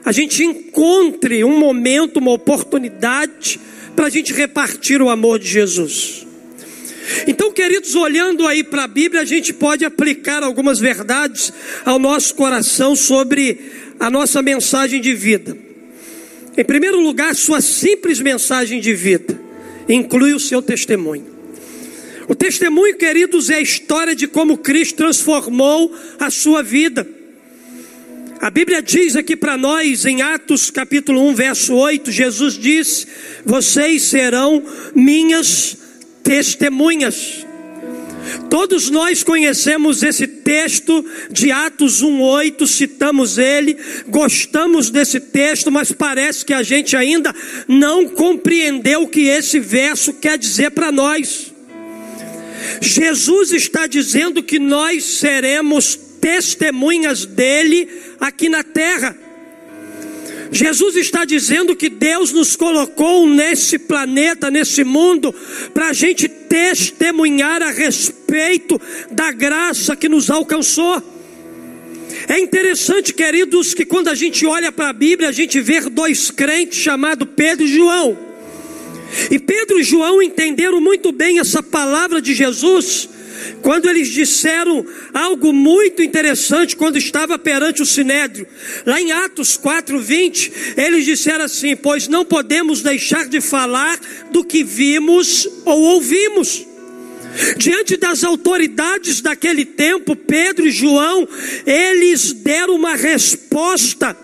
a 0.05 0.11
gente 0.13 0.43
encontre 0.43 1.43
um 1.43 1.59
momento, 1.59 2.17
uma 2.17 2.31
oportunidade 2.31 3.59
para 3.93 4.05
a 4.05 4.09
gente 4.09 4.31
repartir 4.31 5.01
o 5.01 5.09
amor 5.09 5.37
de 5.37 5.49
Jesus. 5.49 6.28
Então, 7.27 7.51
queridos, 7.51 7.95
olhando 7.95 8.47
aí 8.47 8.63
para 8.63 8.83
a 8.83 8.87
Bíblia, 8.87 9.21
a 9.21 9.25
gente 9.25 9.53
pode 9.53 9.85
aplicar 9.85 10.43
algumas 10.43 10.79
verdades 10.79 11.51
ao 11.85 11.99
nosso 11.99 12.35
coração 12.35 12.95
sobre 12.95 13.59
a 13.99 14.09
nossa 14.09 14.41
mensagem 14.41 15.01
de 15.01 15.13
vida. 15.13 15.57
Em 16.57 16.63
primeiro 16.63 16.99
lugar, 16.99 17.35
sua 17.35 17.61
simples 17.61 18.19
mensagem 18.19 18.79
de 18.79 18.93
vida 18.93 19.39
inclui 19.87 20.33
o 20.33 20.39
seu 20.39 20.61
testemunho. 20.61 21.25
O 22.27 22.35
testemunho, 22.35 22.95
queridos, 22.95 23.49
é 23.49 23.55
a 23.55 23.61
história 23.61 24.15
de 24.15 24.27
como 24.27 24.57
Cristo 24.57 24.97
transformou 24.97 25.95
a 26.19 26.29
sua 26.29 26.61
vida. 26.61 27.07
A 28.39 28.49
Bíblia 28.49 28.81
diz 28.81 29.15
aqui 29.15 29.35
para 29.35 29.57
nós, 29.57 30.05
em 30.05 30.21
Atos 30.21 30.69
capítulo 30.69 31.27
1, 31.29 31.35
verso 31.35 31.73
8, 31.73 32.11
Jesus 32.11 32.53
diz: 32.57 33.07
Vocês 33.43 34.03
serão 34.03 34.63
minhas 34.95 35.75
testemunhas. 36.23 37.45
Todos 38.49 38.89
nós 38.89 39.23
conhecemos 39.23 40.03
esse 40.03 40.27
texto 40.27 41.05
de 41.31 41.51
Atos 41.51 42.01
1:8, 42.01 42.67
citamos 42.67 43.37
ele, 43.37 43.77
gostamos 44.07 44.89
desse 44.89 45.19
texto, 45.19 45.71
mas 45.71 45.91
parece 45.91 46.45
que 46.45 46.53
a 46.53 46.63
gente 46.63 46.95
ainda 46.95 47.33
não 47.67 48.07
compreendeu 48.07 49.03
o 49.03 49.07
que 49.07 49.21
esse 49.21 49.59
verso 49.59 50.13
quer 50.13 50.37
dizer 50.37 50.71
para 50.71 50.91
nós. 50.91 51.53
Jesus 52.81 53.51
está 53.51 53.87
dizendo 53.87 54.43
que 54.43 54.59
nós 54.59 55.03
seremos 55.03 55.97
testemunhas 56.19 57.25
dele 57.25 57.89
aqui 58.19 58.49
na 58.49 58.63
terra. 58.63 59.15
Jesus 60.51 60.95
está 60.95 61.25
dizendo 61.25 61.75
que 61.75 61.89
Deus 61.89 62.31
nos 62.31 62.55
colocou 62.55 63.27
nesse 63.27 63.77
planeta, 63.77 64.49
nesse 64.49 64.83
mundo, 64.83 65.33
para 65.73 65.89
a 65.89 65.93
gente 65.93 66.27
testemunhar 66.27 67.61
a 67.61 67.71
respeito 67.71 68.79
da 69.11 69.31
graça 69.31 69.95
que 69.95 70.09
nos 70.09 70.29
alcançou. 70.29 71.01
É 72.27 72.39
interessante, 72.39 73.13
queridos, 73.13 73.73
que 73.73 73.85
quando 73.85 74.07
a 74.07 74.15
gente 74.15 74.45
olha 74.45 74.71
para 74.71 74.89
a 74.89 74.93
Bíblia, 74.93 75.29
a 75.29 75.31
gente 75.31 75.59
vê 75.61 75.81
dois 75.81 76.31
crentes 76.31 76.79
chamados 76.79 77.27
Pedro 77.35 77.65
e 77.65 77.67
João. 77.67 78.17
E 79.31 79.39
Pedro 79.39 79.79
e 79.79 79.83
João 79.83 80.21
entenderam 80.21 80.81
muito 80.81 81.11
bem 81.11 81.39
essa 81.39 81.61
palavra 81.61 82.21
de 82.21 82.33
Jesus 82.33 83.09
quando 83.61 83.89
eles 83.89 84.09
disseram 84.09 84.85
algo 85.13 85.53
muito 85.53 86.01
interessante 86.01 86.75
quando 86.75 86.97
estava 86.97 87.37
perante 87.37 87.81
o 87.81 87.85
sinédrio. 87.85 88.47
Lá 88.85 89.01
em 89.01 89.11
Atos 89.11 89.57
4:20, 89.57 90.51
eles 90.77 91.05
disseram 91.05 91.45
assim: 91.45 91.75
"Pois 91.75 92.07
não 92.07 92.25
podemos 92.25 92.81
deixar 92.81 93.27
de 93.27 93.41
falar 93.41 93.99
do 94.31 94.43
que 94.43 94.63
vimos 94.63 95.47
ou 95.65 95.81
ouvimos". 95.81 96.65
Diante 97.57 97.95
das 97.95 98.23
autoridades 98.23 99.21
daquele 99.21 99.63
tempo, 99.63 100.15
Pedro 100.15 100.67
e 100.67 100.71
João, 100.71 101.27
eles 101.65 102.33
deram 102.33 102.75
uma 102.75 102.95
resposta 102.95 104.17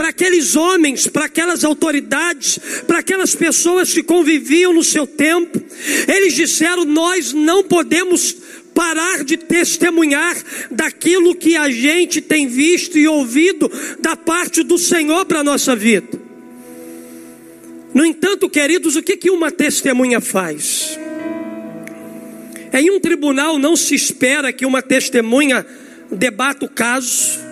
para 0.00 0.08
aqueles 0.08 0.56
homens, 0.56 1.06
para 1.06 1.26
aquelas 1.26 1.62
autoridades, 1.62 2.58
para 2.86 3.00
aquelas 3.00 3.34
pessoas 3.34 3.92
que 3.92 4.02
conviviam 4.02 4.72
no 4.72 4.82
seu 4.82 5.06
tempo. 5.06 5.62
Eles 6.08 6.32
disseram: 6.32 6.86
Nós 6.86 7.34
não 7.34 7.62
podemos 7.62 8.34
parar 8.72 9.22
de 9.22 9.36
testemunhar 9.36 10.34
daquilo 10.70 11.34
que 11.34 11.54
a 11.54 11.68
gente 11.68 12.22
tem 12.22 12.46
visto 12.46 12.98
e 12.98 13.06
ouvido 13.06 13.70
da 13.98 14.16
parte 14.16 14.62
do 14.62 14.78
Senhor 14.78 15.26
para 15.26 15.40
a 15.40 15.44
nossa 15.44 15.76
vida. 15.76 16.18
No 17.92 18.02
entanto, 18.02 18.48
queridos, 18.48 18.96
o 18.96 19.02
que, 19.02 19.18
que 19.18 19.28
uma 19.28 19.52
testemunha 19.52 20.18
faz? 20.18 20.98
Em 22.72 22.90
um 22.90 22.98
tribunal 22.98 23.58
não 23.58 23.76
se 23.76 23.94
espera 23.94 24.50
que 24.50 24.64
uma 24.64 24.80
testemunha 24.80 25.66
debata 26.10 26.64
o 26.64 26.70
caso, 26.70 27.49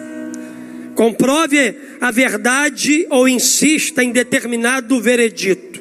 comprove 0.99 1.77
a 2.01 2.11
verdade 2.11 3.07
ou 3.09 3.29
insista 3.29 4.03
em 4.03 4.11
determinado 4.11 5.01
veredito. 5.01 5.81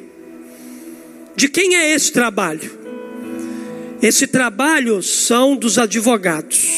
De 1.34 1.48
quem 1.48 1.74
é 1.74 1.92
esse 1.92 2.12
trabalho? 2.12 2.70
Esse 4.00 4.28
trabalho 4.28 5.02
são 5.02 5.56
dos 5.56 5.76
advogados. 5.76 6.68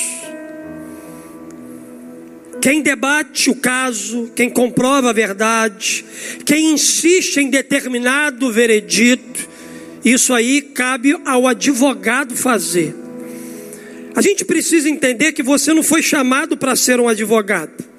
Quem 2.62 2.80
debate 2.80 3.50
o 3.50 3.54
caso, 3.54 4.30
quem 4.34 4.48
comprova 4.48 5.10
a 5.10 5.12
verdade, 5.12 6.02
quem 6.46 6.72
insiste 6.72 7.40
em 7.40 7.50
determinado 7.50 8.50
veredito, 8.50 9.46
isso 10.02 10.32
aí 10.32 10.62
cabe 10.62 11.14
ao 11.26 11.46
advogado 11.46 12.34
fazer. 12.34 12.94
A 14.16 14.22
gente 14.22 14.46
precisa 14.46 14.88
entender 14.88 15.32
que 15.32 15.42
você 15.42 15.74
não 15.74 15.82
foi 15.82 16.02
chamado 16.02 16.56
para 16.56 16.74
ser 16.74 16.98
um 16.98 17.06
advogado. 17.06 17.89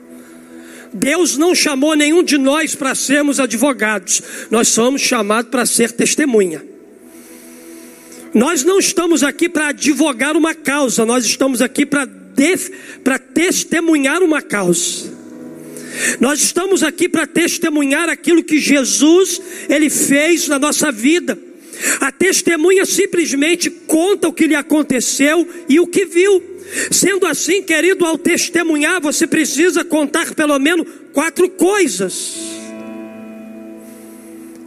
Deus 0.93 1.37
não 1.37 1.55
chamou 1.55 1.95
nenhum 1.95 2.23
de 2.23 2.37
nós 2.37 2.75
para 2.75 2.93
sermos 2.93 3.39
advogados, 3.39 4.21
nós 4.49 4.67
somos 4.67 5.01
chamados 5.01 5.49
para 5.49 5.65
ser 5.65 5.91
testemunha. 5.91 6.63
Nós 8.33 8.63
não 8.63 8.79
estamos 8.79 9.23
aqui 9.23 9.49
para 9.49 9.69
advogar 9.69 10.37
uma 10.37 10.53
causa, 10.53 11.05
nós 11.05 11.25
estamos 11.25 11.61
aqui 11.61 11.85
para 11.85 13.19
testemunhar 13.19 14.23
uma 14.23 14.41
causa. 14.41 15.11
Nós 16.19 16.41
estamos 16.41 16.83
aqui 16.83 17.09
para 17.09 17.27
testemunhar 17.27 18.09
aquilo 18.09 18.43
que 18.43 18.59
Jesus 18.59 19.41
ele 19.67 19.89
fez 19.89 20.47
na 20.47 20.57
nossa 20.57 20.91
vida. 20.91 21.37
A 21.99 22.11
testemunha 22.11 22.85
simplesmente 22.85 23.69
conta 23.69 24.27
o 24.27 24.33
que 24.33 24.47
lhe 24.47 24.55
aconteceu 24.55 25.47
e 25.67 25.79
o 25.79 25.87
que 25.87 26.05
viu. 26.05 26.50
Sendo 26.89 27.25
assim, 27.25 27.61
querido, 27.61 28.05
ao 28.05 28.17
testemunhar, 28.17 29.01
você 29.01 29.27
precisa 29.27 29.83
contar 29.83 30.33
pelo 30.33 30.57
menos 30.57 30.87
quatro 31.11 31.49
coisas. 31.49 32.37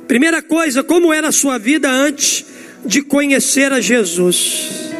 Primeira 0.06 0.42
coisa, 0.42 0.82
como 0.82 1.12
era 1.12 1.28
a 1.28 1.32
sua 1.32 1.58
vida 1.58 1.90
antes 1.90 2.44
de 2.84 3.02
conhecer 3.02 3.72
a 3.72 3.80
Jesus? 3.80 4.92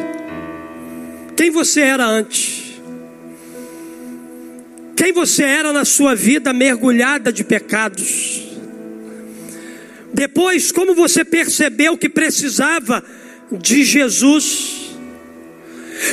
Quem 1.35 1.51
você 1.51 1.81
era 1.81 2.05
antes? 2.05 2.79
Quem 4.95 5.11
você 5.11 5.43
era 5.43 5.71
na 5.71 5.85
sua 5.85 6.15
vida 6.15 6.53
mergulhada 6.53 7.31
de 7.31 7.43
pecados? 7.43 8.41
Depois, 10.13 10.71
como 10.71 10.95
você 10.95 11.23
percebeu 11.23 11.97
que 11.97 12.09
precisava 12.09 13.03
de 13.51 13.83
Jesus? 13.83 14.84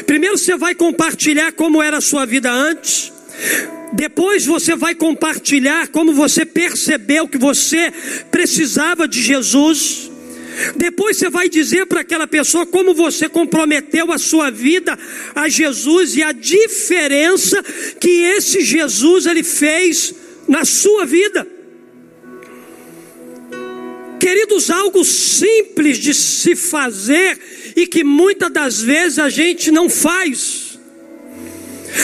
Primeiro 0.06 0.38
você 0.38 0.56
vai 0.56 0.74
compartilhar 0.74 1.52
como 1.52 1.82
era 1.82 1.98
a 1.98 2.00
sua 2.00 2.24
vida 2.24 2.50
antes. 2.50 3.12
Depois 3.92 4.46
você 4.46 4.74
vai 4.74 4.94
compartilhar 4.94 5.88
como 5.88 6.12
você 6.14 6.46
percebeu 6.46 7.28
que 7.28 7.38
você 7.38 7.92
precisava 8.30 9.06
de 9.06 9.20
Jesus. 9.20 10.10
Depois 10.76 11.16
você 11.16 11.30
vai 11.30 11.48
dizer 11.48 11.86
para 11.86 12.00
aquela 12.00 12.26
pessoa 12.26 12.66
como 12.66 12.94
você 12.94 13.28
comprometeu 13.28 14.12
a 14.12 14.18
sua 14.18 14.50
vida 14.50 14.98
a 15.34 15.48
Jesus 15.48 16.16
e 16.16 16.22
a 16.22 16.32
diferença 16.32 17.62
que 17.98 18.10
esse 18.10 18.62
Jesus 18.62 19.26
ele 19.26 19.42
fez 19.42 20.14
na 20.48 20.64
sua 20.64 21.04
vida. 21.04 21.46
Queridos, 24.22 24.70
algo 24.70 25.04
simples 25.04 25.98
de 25.98 26.14
se 26.14 26.54
fazer 26.54 27.36
e 27.74 27.88
que 27.88 28.04
muitas 28.04 28.52
das 28.52 28.80
vezes 28.80 29.18
a 29.18 29.28
gente 29.28 29.72
não 29.72 29.90
faz. 29.90 30.78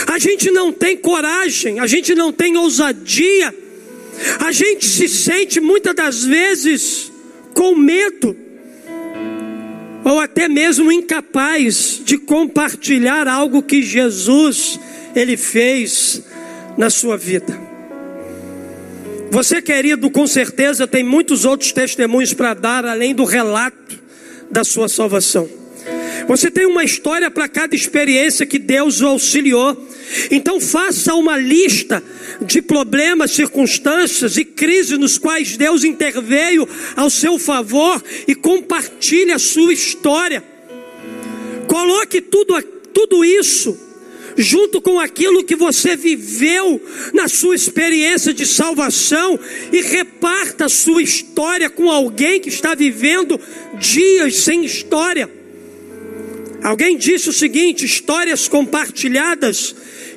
A 0.05 0.19
gente 0.19 0.51
não 0.51 0.73
tem 0.73 0.97
coragem, 0.97 1.79
a 1.79 1.87
gente 1.87 2.17
não 2.17 2.33
tem 2.33 2.57
ousadia, 2.57 3.55
a 4.41 4.51
gente 4.51 4.85
se 4.85 5.09
sente 5.09 5.61
muitas 5.61 5.95
das 5.95 6.25
vezes 6.25 7.13
com 7.55 7.77
medo, 7.77 8.37
ou 10.05 10.19
até 10.19 10.49
mesmo 10.49 10.91
incapaz 10.91 12.03
de 12.05 12.19
compartilhar 12.19 13.29
algo 13.29 13.63
que 13.63 13.81
Jesus 13.81 14.81
ele 15.15 15.37
fez 15.37 16.21
na 16.77 16.91
sua 16.91 17.17
vida. 17.17 17.68
Você, 19.31 19.61
querido, 19.61 20.11
com 20.11 20.27
certeza 20.27 20.87
tem 20.87 21.03
muitos 21.05 21.45
outros 21.45 21.71
testemunhos 21.73 22.33
para 22.33 22.55
dar 22.55 22.85
além 22.87 23.15
do 23.15 23.25
relato 23.25 23.99
da 24.51 24.65
sua 24.65 24.89
salvação. 24.89 25.49
Você 26.27 26.51
tem 26.51 26.67
uma 26.67 26.83
história 26.83 27.31
para 27.31 27.49
cada 27.49 27.75
experiência 27.75 28.47
que 28.47 28.59
Deus 28.59 29.01
o 29.01 29.07
auxiliou. 29.07 29.87
Então 30.31 30.61
faça 30.61 31.15
uma 31.15 31.37
lista 31.37 32.03
de 32.41 32.63
problemas, 32.63 33.33
circunstâncias 33.33 34.37
e 34.37 34.45
crises 34.45 34.99
nos 34.99 35.19
quais 35.19 35.57
Deus 35.57 35.85
interveio 35.85 36.69
ao 36.97 37.11
seu 37.11 37.39
favor 37.39 38.03
e 38.27 38.35
compartilhe 38.35 39.33
a 39.33 39.39
sua 39.39 39.73
história. 39.73 40.43
Coloque 41.67 42.21
tudo, 42.21 42.61
tudo 42.93 43.25
isso 43.25 43.88
junto 44.39 44.81
com 44.81 45.01
aquilo 45.01 45.43
que 45.43 45.57
você 45.57 45.97
viveu 45.97 46.81
na 47.13 47.29
sua 47.29 47.57
experiência 47.57 48.33
de 48.33 48.47
salvação 48.47 49.39
e 49.73 49.83
reparta 49.83 50.67
a 50.67 50.69
sua 50.69 51.03
história 51.03 51.69
com 51.69 51.91
alguém 51.91 52.41
que 52.41 52.49
está 52.49 52.75
vivendo 52.75 53.39
dias 53.79 54.37
sem 54.37 54.65
história. 54.65 55.29
Alguém 56.63 56.97
disse 56.97 57.29
o 57.29 57.33
seguinte: 57.33 57.85
histórias 57.85 58.47
compartilhadas 58.47 59.75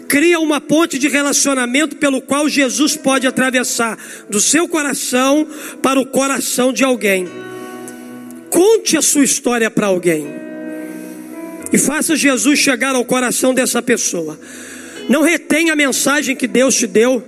criam 0.07 0.43
uma 0.43 0.62
ponte 0.62 0.99
de 0.99 1.07
relacionamento 1.07 1.95
pelo 1.95 2.21
qual 2.21 2.47
Jesus 2.47 2.95
pode 2.95 3.25
atravessar 3.25 3.97
do 4.29 4.39
seu 4.39 4.67
coração 4.67 5.47
para 5.81 5.99
o 5.99 6.05
coração 6.05 6.71
de 6.71 6.84
alguém. 6.84 7.27
Conte 8.49 8.97
a 8.97 9.01
sua 9.01 9.23
história 9.23 9.71
para 9.71 9.88
alguém 9.88 10.40
e 11.71 11.77
faça 11.77 12.15
Jesus 12.15 12.60
chegar 12.60 12.95
ao 12.95 13.05
coração 13.05 13.53
dessa 13.53 13.81
pessoa. 13.81 14.39
Não 15.07 15.21
retenha 15.21 15.73
a 15.73 15.75
mensagem 15.75 16.36
que 16.36 16.47
Deus 16.47 16.75
te 16.75 16.88
deu, 16.88 17.23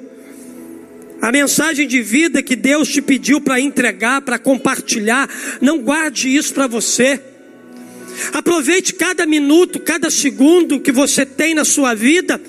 a 1.21 1.31
mensagem 1.31 1.87
de 1.87 2.01
vida 2.01 2.43
que 2.43 2.55
Deus 2.55 2.89
te 2.89 3.01
pediu 3.01 3.39
para 3.39 3.59
entregar, 3.59 4.21
para 4.21 4.37
compartilhar. 4.37 5.29
Não 5.61 5.79
guarde 5.79 6.35
isso 6.35 6.53
para 6.53 6.67
você. 6.67 7.19
Aproveite 8.33 8.93
cada 8.93 9.25
minuto, 9.25 9.79
cada 9.79 10.09
segundo 10.09 10.81
que 10.81 10.91
você 10.91 11.25
tem 11.25 11.55
na 11.55 11.63
sua 11.63 11.93
vida 11.93 12.39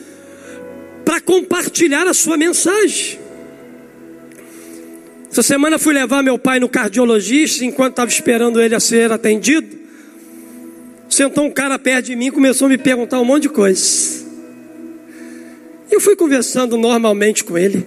para 1.04 1.20
compartilhar 1.20 2.06
a 2.08 2.14
sua 2.14 2.36
mensagem. 2.36 3.20
Essa 5.30 5.42
semana 5.42 5.78
fui 5.78 5.94
levar 5.94 6.22
meu 6.22 6.38
pai 6.38 6.58
no 6.58 6.68
cardiologista 6.68 7.64
enquanto 7.64 7.92
estava 7.92 8.10
esperando 8.10 8.60
ele 8.60 8.74
a 8.74 8.80
ser 8.80 9.12
atendido. 9.12 9.83
Sentou 11.08 11.44
um 11.44 11.50
cara 11.50 11.78
perto 11.78 12.06
de 12.06 12.16
mim 12.16 12.26
e 12.26 12.30
começou 12.30 12.66
a 12.66 12.68
me 12.68 12.78
perguntar 12.78 13.20
um 13.20 13.24
monte 13.24 13.42
de 13.42 13.48
coisas. 13.50 14.24
Eu 15.90 16.00
fui 16.00 16.16
conversando 16.16 16.76
normalmente 16.76 17.44
com 17.44 17.56
ele. 17.56 17.86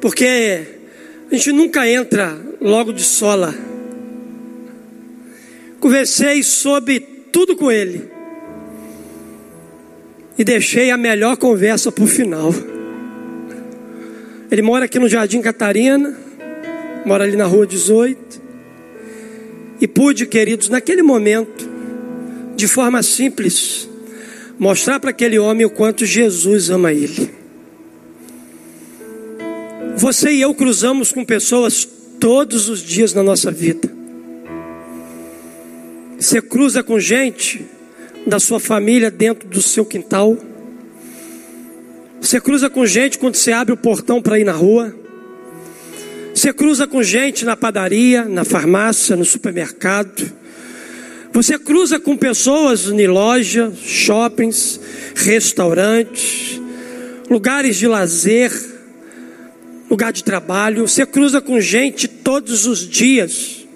Porque 0.00 0.66
a 1.30 1.34
gente 1.34 1.52
nunca 1.52 1.88
entra 1.88 2.36
logo 2.60 2.92
de 2.92 3.02
sola. 3.02 3.54
Conversei 5.80 6.42
sobre 6.42 7.00
tudo 7.00 7.56
com 7.56 7.70
ele. 7.70 8.10
E 10.36 10.42
deixei 10.42 10.90
a 10.90 10.96
melhor 10.96 11.36
conversa 11.36 11.92
para 11.92 12.04
o 12.04 12.06
final. 12.06 12.52
Ele 14.50 14.62
mora 14.62 14.84
aqui 14.84 14.98
no 14.98 15.08
Jardim 15.08 15.40
Catarina, 15.40 16.16
mora 17.04 17.24
ali 17.24 17.36
na 17.36 17.44
rua 17.44 17.66
18. 17.66 18.23
E 19.80 19.86
pude, 19.88 20.26
queridos, 20.26 20.68
naquele 20.68 21.02
momento, 21.02 21.68
de 22.56 22.68
forma 22.68 23.02
simples, 23.02 23.88
mostrar 24.58 25.00
para 25.00 25.10
aquele 25.10 25.38
homem 25.38 25.66
o 25.66 25.70
quanto 25.70 26.06
Jesus 26.06 26.70
ama 26.70 26.92
ele. 26.92 27.30
Você 29.96 30.32
e 30.32 30.40
eu 30.40 30.54
cruzamos 30.54 31.12
com 31.12 31.24
pessoas 31.24 31.88
todos 32.18 32.68
os 32.68 32.82
dias 32.82 33.14
na 33.14 33.22
nossa 33.22 33.50
vida. 33.50 33.90
Você 36.18 36.40
cruza 36.40 36.82
com 36.82 36.98
gente 36.98 37.64
da 38.26 38.40
sua 38.40 38.58
família 38.58 39.10
dentro 39.10 39.48
do 39.48 39.60
seu 39.60 39.84
quintal. 39.84 40.36
Você 42.20 42.40
cruza 42.40 42.70
com 42.70 42.86
gente 42.86 43.18
quando 43.18 43.34
você 43.34 43.52
abre 43.52 43.74
o 43.74 43.76
portão 43.76 44.22
para 44.22 44.38
ir 44.38 44.44
na 44.44 44.52
rua. 44.52 44.94
Você 46.44 46.52
cruza 46.52 46.86
com 46.86 47.02
gente 47.02 47.42
na 47.42 47.56
padaria, 47.56 48.26
na 48.26 48.44
farmácia, 48.44 49.16
no 49.16 49.24
supermercado. 49.24 50.30
Você 51.32 51.58
cruza 51.58 51.98
com 51.98 52.18
pessoas 52.18 52.90
em 52.90 53.06
loja, 53.06 53.72
shoppings, 53.82 54.78
restaurantes, 55.14 56.60
lugares 57.30 57.76
de 57.76 57.86
lazer, 57.86 58.52
lugar 59.88 60.12
de 60.12 60.22
trabalho. 60.22 60.86
Você 60.86 61.06
cruza 61.06 61.40
com 61.40 61.58
gente 61.62 62.06
todos 62.06 62.66
os 62.66 62.86
dias. 62.86 63.66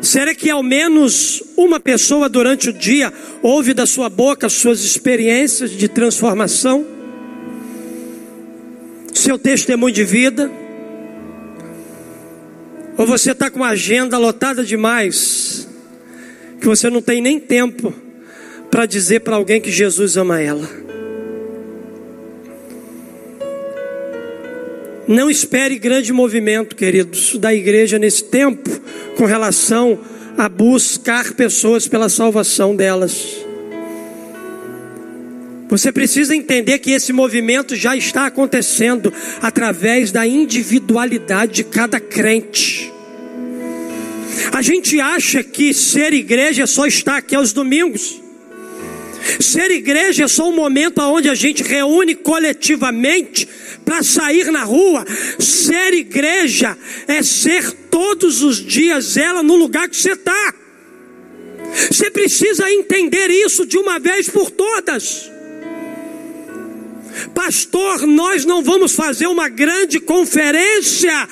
Será 0.00 0.34
que 0.34 0.48
ao 0.48 0.62
menos 0.62 1.42
uma 1.58 1.78
pessoa 1.78 2.26
durante 2.26 2.70
o 2.70 2.72
dia 2.72 3.12
ouve 3.42 3.74
da 3.74 3.84
sua 3.84 4.08
boca 4.08 4.48
suas 4.48 4.82
experiências 4.82 5.72
de 5.72 5.88
transformação? 5.88 6.86
Seu 9.12 9.38
testemunho 9.38 9.92
de 9.92 10.02
vida? 10.02 10.64
Ou 12.98 13.06
você 13.06 13.32
está 13.32 13.50
com 13.50 13.58
uma 13.58 13.70
agenda 13.70 14.16
lotada 14.16 14.64
demais, 14.64 15.68
que 16.60 16.66
você 16.66 16.88
não 16.88 17.02
tem 17.02 17.20
nem 17.20 17.38
tempo 17.38 17.92
para 18.70 18.86
dizer 18.86 19.20
para 19.20 19.36
alguém 19.36 19.60
que 19.60 19.70
Jesus 19.70 20.16
ama 20.16 20.40
ela. 20.40 20.68
Não 25.06 25.30
espere 25.30 25.78
grande 25.78 26.12
movimento, 26.12 26.74
queridos, 26.74 27.36
da 27.36 27.54
igreja 27.54 27.98
nesse 27.98 28.24
tempo 28.24 28.68
com 29.16 29.24
relação 29.24 30.00
a 30.36 30.48
buscar 30.48 31.32
pessoas 31.34 31.86
pela 31.86 32.08
salvação 32.08 32.74
delas. 32.74 33.45
Você 35.68 35.90
precisa 35.90 36.34
entender 36.34 36.78
que 36.78 36.92
esse 36.92 37.12
movimento 37.12 37.74
já 37.74 37.96
está 37.96 38.26
acontecendo 38.26 39.12
através 39.42 40.12
da 40.12 40.26
individualidade 40.26 41.54
de 41.54 41.64
cada 41.64 41.98
crente. 41.98 42.92
A 44.52 44.62
gente 44.62 45.00
acha 45.00 45.42
que 45.42 45.74
ser 45.74 46.12
igreja 46.12 46.62
é 46.62 46.66
só 46.66 46.86
estar 46.86 47.16
aqui 47.16 47.34
aos 47.34 47.52
domingos. 47.52 48.22
Ser 49.40 49.72
igreja 49.72 50.24
é 50.24 50.28
só 50.28 50.48
um 50.48 50.54
momento 50.54 51.00
onde 51.00 51.28
a 51.28 51.34
gente 51.34 51.62
reúne 51.64 52.14
coletivamente 52.14 53.48
para 53.84 54.02
sair 54.04 54.52
na 54.52 54.62
rua. 54.62 55.04
Ser 55.38 55.92
igreja 55.94 56.78
é 57.08 57.22
ser 57.24 57.72
todos 57.90 58.42
os 58.42 58.64
dias 58.64 59.16
ela 59.16 59.42
no 59.42 59.56
lugar 59.56 59.88
que 59.88 59.96
você 59.96 60.12
está. 60.12 60.54
Você 61.90 62.10
precisa 62.10 62.70
entender 62.70 63.28
isso 63.30 63.66
de 63.66 63.76
uma 63.76 63.98
vez 63.98 64.28
por 64.28 64.50
todas. 64.50 65.35
Pastor, 67.34 68.06
nós 68.06 68.44
não 68.44 68.62
vamos 68.62 68.94
fazer 68.94 69.26
uma 69.26 69.48
grande 69.48 70.00
conferência 70.00 71.28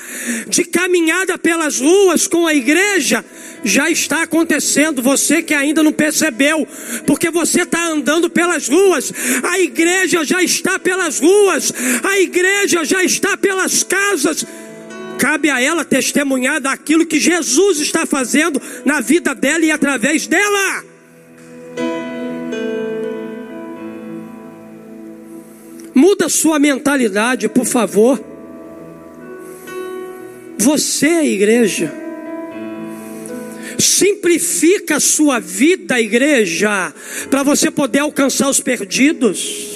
de 0.47 0.63
caminhada 0.65 1.37
pelas 1.37 1.79
ruas 1.79 2.27
com 2.27 2.47
a 2.47 2.53
igreja. 2.53 3.23
Já 3.63 3.89
está 3.89 4.23
acontecendo, 4.23 5.01
você 5.01 5.41
que 5.41 5.53
ainda 5.53 5.81
não 5.81 5.91
percebeu, 5.91 6.67
porque 7.05 7.31
você 7.31 7.61
está 7.61 7.87
andando 7.87 8.29
pelas 8.29 8.67
ruas, 8.67 9.11
a 9.43 9.59
igreja 9.59 10.23
já 10.23 10.41
está 10.43 10.77
pelas 10.77 11.19
ruas, 11.19 11.73
a 12.03 12.19
igreja 12.19 12.83
já 12.83 13.03
está 13.03 13.35
pelas 13.35 13.83
casas. 13.83 14.45
Cabe 15.17 15.49
a 15.49 15.61
ela 15.61 15.85
testemunhar 15.85 16.59
daquilo 16.59 17.05
que 17.05 17.19
Jesus 17.19 17.79
está 17.79 18.05
fazendo 18.05 18.61
na 18.83 18.99
vida 19.01 19.33
dela 19.33 19.65
e 19.65 19.71
através 19.71 20.27
dela. 20.27 20.94
Muda 25.95 26.27
sua 26.27 26.59
mentalidade, 26.59 27.47
por 27.47 27.65
favor. 27.65 28.21
Você 30.57 31.07
é 31.07 31.25
igreja. 31.25 31.89
Simplifica 33.79 34.97
a 34.97 34.99
sua 34.99 35.39
vida, 35.39 35.99
igreja, 35.99 36.93
para 37.29 37.43
você 37.43 37.71
poder 37.71 37.99
alcançar 37.99 38.49
os 38.49 38.59
perdidos. 38.59 39.73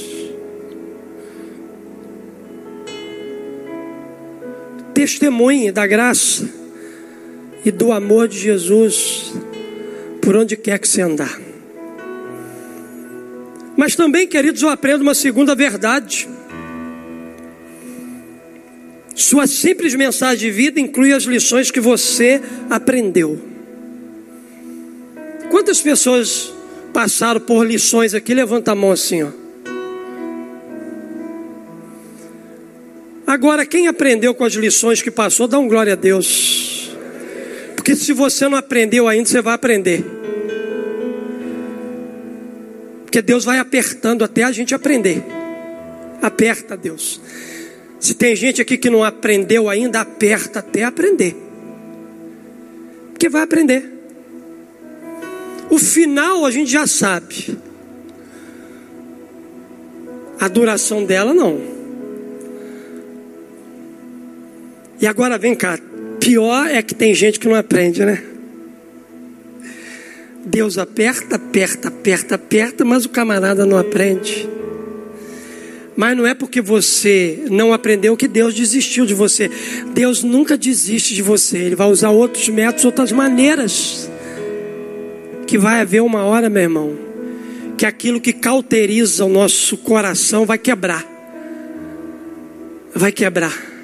Testemunhe 4.94 5.72
da 5.72 5.88
graça 5.88 6.50
e 7.64 7.72
do 7.72 7.94
amor 7.94 8.28
de 8.28 8.38
Jesus 8.38 9.34
por 10.22 10.36
onde 10.36 10.58
quer 10.58 10.80
que 10.80 10.88
você 10.88 11.02
andar. 11.02 11.49
Mas 13.80 13.96
também, 13.96 14.28
queridos, 14.28 14.62
eu 14.62 14.68
aprendo 14.68 15.04
uma 15.04 15.14
segunda 15.14 15.56
verdade. 15.56 16.28
Sua 19.16 19.48
simples 19.48 19.96
mensagem 19.96 20.38
de 20.38 20.52
vida 20.52 20.82
inclui 20.82 21.14
as 21.14 21.24
lições 21.24 21.72
que 21.72 21.80
você 21.80 22.42
aprendeu. 22.70 23.40
Quantas 25.50 25.80
pessoas 25.80 26.52
passaram 26.92 27.40
por 27.40 27.66
lições 27.66 28.14
aqui? 28.14 28.34
Levanta 28.34 28.74
a 28.74 28.76
mão 28.76 28.92
assim, 28.92 29.24
ó. 29.24 29.30
Agora, 33.26 33.66
quem 33.66 33.88
aprendeu 33.88 34.36
com 34.36 34.44
as 34.44 34.56
lições 34.56 35.02
que 35.02 35.10
passou, 35.10 35.48
dá 35.48 35.58
um 35.58 35.70
glória 35.70 35.94
a 35.94 35.96
Deus. 35.96 36.92
Porque 37.78 37.96
se 37.96 38.12
você 38.12 38.50
não 38.50 38.58
aprendeu 38.58 39.08
ainda, 39.08 39.30
você 39.30 39.42
vai 39.42 39.54
aprender. 39.54 40.19
Porque 43.10 43.24
Deus 43.24 43.44
vai 43.44 43.58
apertando 43.58 44.24
até 44.24 44.44
a 44.44 44.52
gente 44.52 44.76
aprender. 44.76 45.24
Aperta 46.22 46.78
Deus. 46.78 47.20
Se 48.00 48.14
tem 48.14 48.36
gente 48.36 48.62
aqui 48.62 48.78
que 48.78 48.88
não 48.88 49.04
aprendeu 49.04 49.68
ainda, 49.68 50.00
aperta 50.00 50.60
até 50.60 50.84
aprender. 50.84 51.36
Porque 53.10 53.28
vai 53.28 53.42
aprender. 53.42 53.84
O 55.72 55.80
final 55.80 56.46
a 56.46 56.52
gente 56.52 56.70
já 56.70 56.86
sabe. 56.86 57.58
A 60.40 60.48
duração 60.48 61.04
dela 61.04 61.34
não. 61.34 61.60
E 65.02 65.08
agora 65.08 65.36
vem 65.40 65.56
cá. 65.56 65.80
Pior 66.20 66.68
é 66.68 66.84
que 66.84 66.94
tem 66.94 67.16
gente 67.16 67.40
que 67.40 67.48
não 67.48 67.56
aprende, 67.56 68.06
né? 68.06 68.29
Deus 70.46 70.78
aperta, 70.78 71.36
aperta, 71.36 71.88
aperta, 71.90 72.36
aperta, 72.36 72.86
mas 72.86 73.06
o 73.06 73.10
camarada 73.10 73.66
não 73.66 73.78
aprende. 73.78 74.48
Mas 75.96 76.16
não 76.16 76.26
é 76.26 76.34
porque 76.34 76.62
você 76.62 77.44
não 77.50 77.74
aprendeu 77.74 78.16
que 78.16 78.28
Deus 78.28 78.54
desistiu 78.54 79.06
de 79.06 79.14
você. 79.14 79.52
Deus 79.94 80.24
nunca 80.24 80.58
desiste 80.58 81.14
de 81.14 81.22
você. 81.22 81.58
Ele 81.58 81.76
vai 81.76 81.90
usar 81.90 82.10
outros 82.10 82.48
métodos, 82.48 82.86
outras 82.86 83.12
maneiras. 83.12 84.10
Que 85.46 85.58
vai 85.58 85.82
haver 85.82 86.02
uma 86.02 86.24
hora, 86.24 86.50
meu 86.50 86.62
irmão, 86.62 86.98
que 87.78 87.86
aquilo 87.86 88.22
que 88.22 88.32
cauteriza 88.32 89.26
o 89.26 89.30
nosso 89.30 89.76
coração 89.76 90.46
vai 90.46 90.58
quebrar. 90.58 91.06
Vai 92.96 93.12
quebrar. 93.12 93.79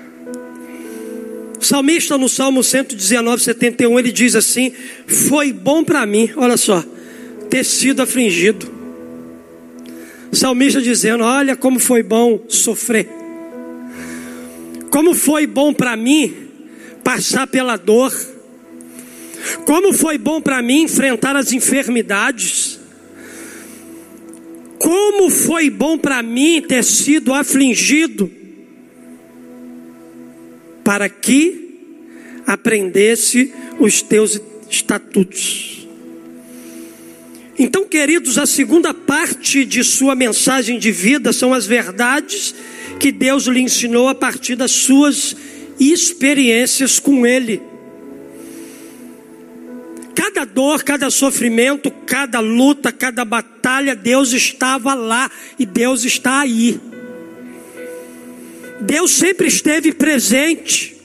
Salmista 1.66 2.16
no 2.16 2.30
Salmo 2.30 2.64
119, 2.64 3.42
71, 3.42 4.00
ele 4.00 4.12
diz 4.12 4.36
assim: 4.36 4.72
Foi 5.08 5.52
bom 5.52 5.84
para 5.84 6.06
mim, 6.06 6.30
olha 6.36 6.58
só, 6.58 6.84
ter 7.50 7.64
sido 7.64 8.04
afligido. 8.04 8.72
Salmista 10.32 10.80
dizendo: 10.80 11.24
Olha 11.24 11.56
como 11.56 11.80
foi 11.80 12.04
bom 12.04 12.46
sofrer. 12.48 13.10
Como 14.92 15.16
foi 15.16 15.48
bom 15.48 15.74
para 15.74 15.98
mim 15.98 16.34
passar 17.04 17.48
pela 17.48 17.78
dor. 17.78 18.14
Como 19.66 19.92
foi 19.92 20.20
bom 20.20 20.40
para 20.40 20.62
mim 20.62 20.84
enfrentar 20.84 21.36
as 21.36 21.52
enfermidades. 21.52 22.80
Como 24.78 25.32
foi 25.32 25.72
bom 25.72 25.98
para 25.98 26.22
mim 26.22 26.62
ter 26.62 26.84
sido 26.84 27.34
afligido 27.34 28.45
para 30.86 31.10
que 31.10 31.66
aprendesse 32.46 33.52
os 33.80 34.04
teus 34.04 34.40
estatutos. 34.70 35.88
Então, 37.58 37.86
queridos, 37.86 38.38
a 38.38 38.46
segunda 38.46 38.94
parte 38.94 39.66
de 39.66 39.84
sua 39.84 40.14
mensagem 40.14 40.78
de 40.78 40.92
vida 40.92 41.34
são 41.34 41.56
as 41.56 41.66
verdades 41.66 42.54
que 43.00 43.12
Deus 43.12 43.48
lhe 43.48 43.62
ensinou 43.62 44.08
a 44.08 44.14
partir 44.14 44.56
das 44.56 44.72
suas 44.72 45.36
experiências 45.80 47.00
com 47.00 47.26
Ele. 47.26 47.62
Cada 50.14 50.46
dor, 50.46 50.84
cada 50.84 51.10
sofrimento, 51.10 51.90
cada 52.06 52.40
luta, 52.40 52.92
cada 52.92 53.26
batalha, 53.26 53.96
Deus 53.96 54.34
estava 54.34 54.94
lá 54.94 55.32
e 55.58 55.66
Deus 55.66 56.06
está 56.06 56.42
aí. 56.42 56.80
Deus 58.82 59.12
sempre 59.12 59.48
esteve 59.48 59.94
presente. 59.94 60.96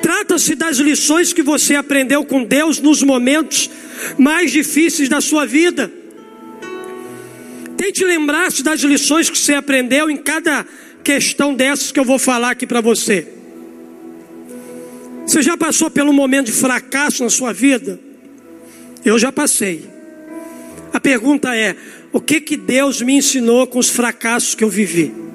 Trata-se 0.00 0.54
das 0.54 0.78
lições 0.78 1.32
que 1.32 1.42
você 1.42 1.74
aprendeu 1.74 2.24
com 2.24 2.44
Deus 2.44 2.78
nos 2.80 3.02
momentos 3.02 3.68
mais 4.16 4.52
difíceis 4.52 5.08
da 5.08 5.20
sua 5.20 5.46
vida. 5.46 5.90
Tente 7.76 8.04
lembrar-se 8.04 8.62
das 8.62 8.80
lições 8.80 9.28
que 9.28 9.38
você 9.38 9.54
aprendeu 9.54 10.08
em 10.10 10.16
cada 10.16 10.66
questão 11.02 11.54
dessas 11.54 11.92
que 11.92 12.00
eu 12.00 12.04
vou 12.04 12.18
falar 12.18 12.50
aqui 12.50 12.66
para 12.66 12.80
você. 12.80 13.26
Você 15.26 15.42
já 15.42 15.56
passou 15.56 15.90
pelo 15.90 16.12
momento 16.12 16.46
de 16.46 16.52
fracasso 16.52 17.22
na 17.24 17.30
sua 17.30 17.52
vida? 17.52 17.98
Eu 19.04 19.18
já 19.18 19.32
passei. 19.32 19.88
A 20.92 21.00
pergunta 21.00 21.54
é: 21.54 21.76
o 22.12 22.20
que 22.20 22.40
que 22.40 22.56
Deus 22.56 23.02
me 23.02 23.14
ensinou 23.14 23.66
com 23.66 23.78
os 23.78 23.88
fracassos 23.88 24.54
que 24.54 24.64
eu 24.64 24.70
vivi? 24.70 25.25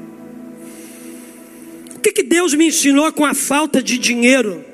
Que, 2.01 2.11
que 2.11 2.23
Deus 2.23 2.53
me 2.53 2.67
ensinou 2.67 3.11
com 3.13 3.25
a 3.25 3.33
falta 3.33 3.81
de 3.81 3.97
dinheiro? 3.97 4.65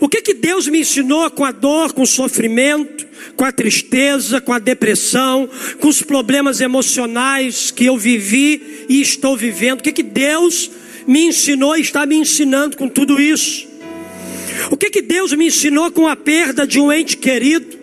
O 0.00 0.08
que, 0.08 0.20
que 0.20 0.34
Deus 0.34 0.66
me 0.66 0.80
ensinou 0.80 1.30
com 1.30 1.44
a 1.44 1.52
dor, 1.52 1.92
com 1.92 2.02
o 2.02 2.06
sofrimento, 2.06 3.06
com 3.36 3.44
a 3.44 3.52
tristeza, 3.52 4.40
com 4.40 4.52
a 4.52 4.58
depressão, 4.58 5.48
com 5.80 5.88
os 5.88 6.02
problemas 6.02 6.60
emocionais 6.60 7.70
que 7.70 7.86
eu 7.86 7.96
vivi 7.96 8.86
e 8.88 9.00
estou 9.00 9.36
vivendo? 9.36 9.80
O 9.80 9.82
que, 9.82 9.92
que 9.92 10.02
Deus 10.02 10.70
me 11.06 11.22
ensinou 11.22 11.76
e 11.76 11.80
está 11.80 12.04
me 12.04 12.16
ensinando 12.16 12.76
com 12.76 12.88
tudo 12.88 13.20
isso? 13.20 13.66
O 14.70 14.76
que, 14.76 14.90
que 14.90 15.00
Deus 15.00 15.32
me 15.32 15.46
ensinou 15.46 15.90
com 15.90 16.06
a 16.06 16.16
perda 16.16 16.66
de 16.66 16.80
um 16.80 16.92
ente 16.92 17.16
querido? 17.16 17.77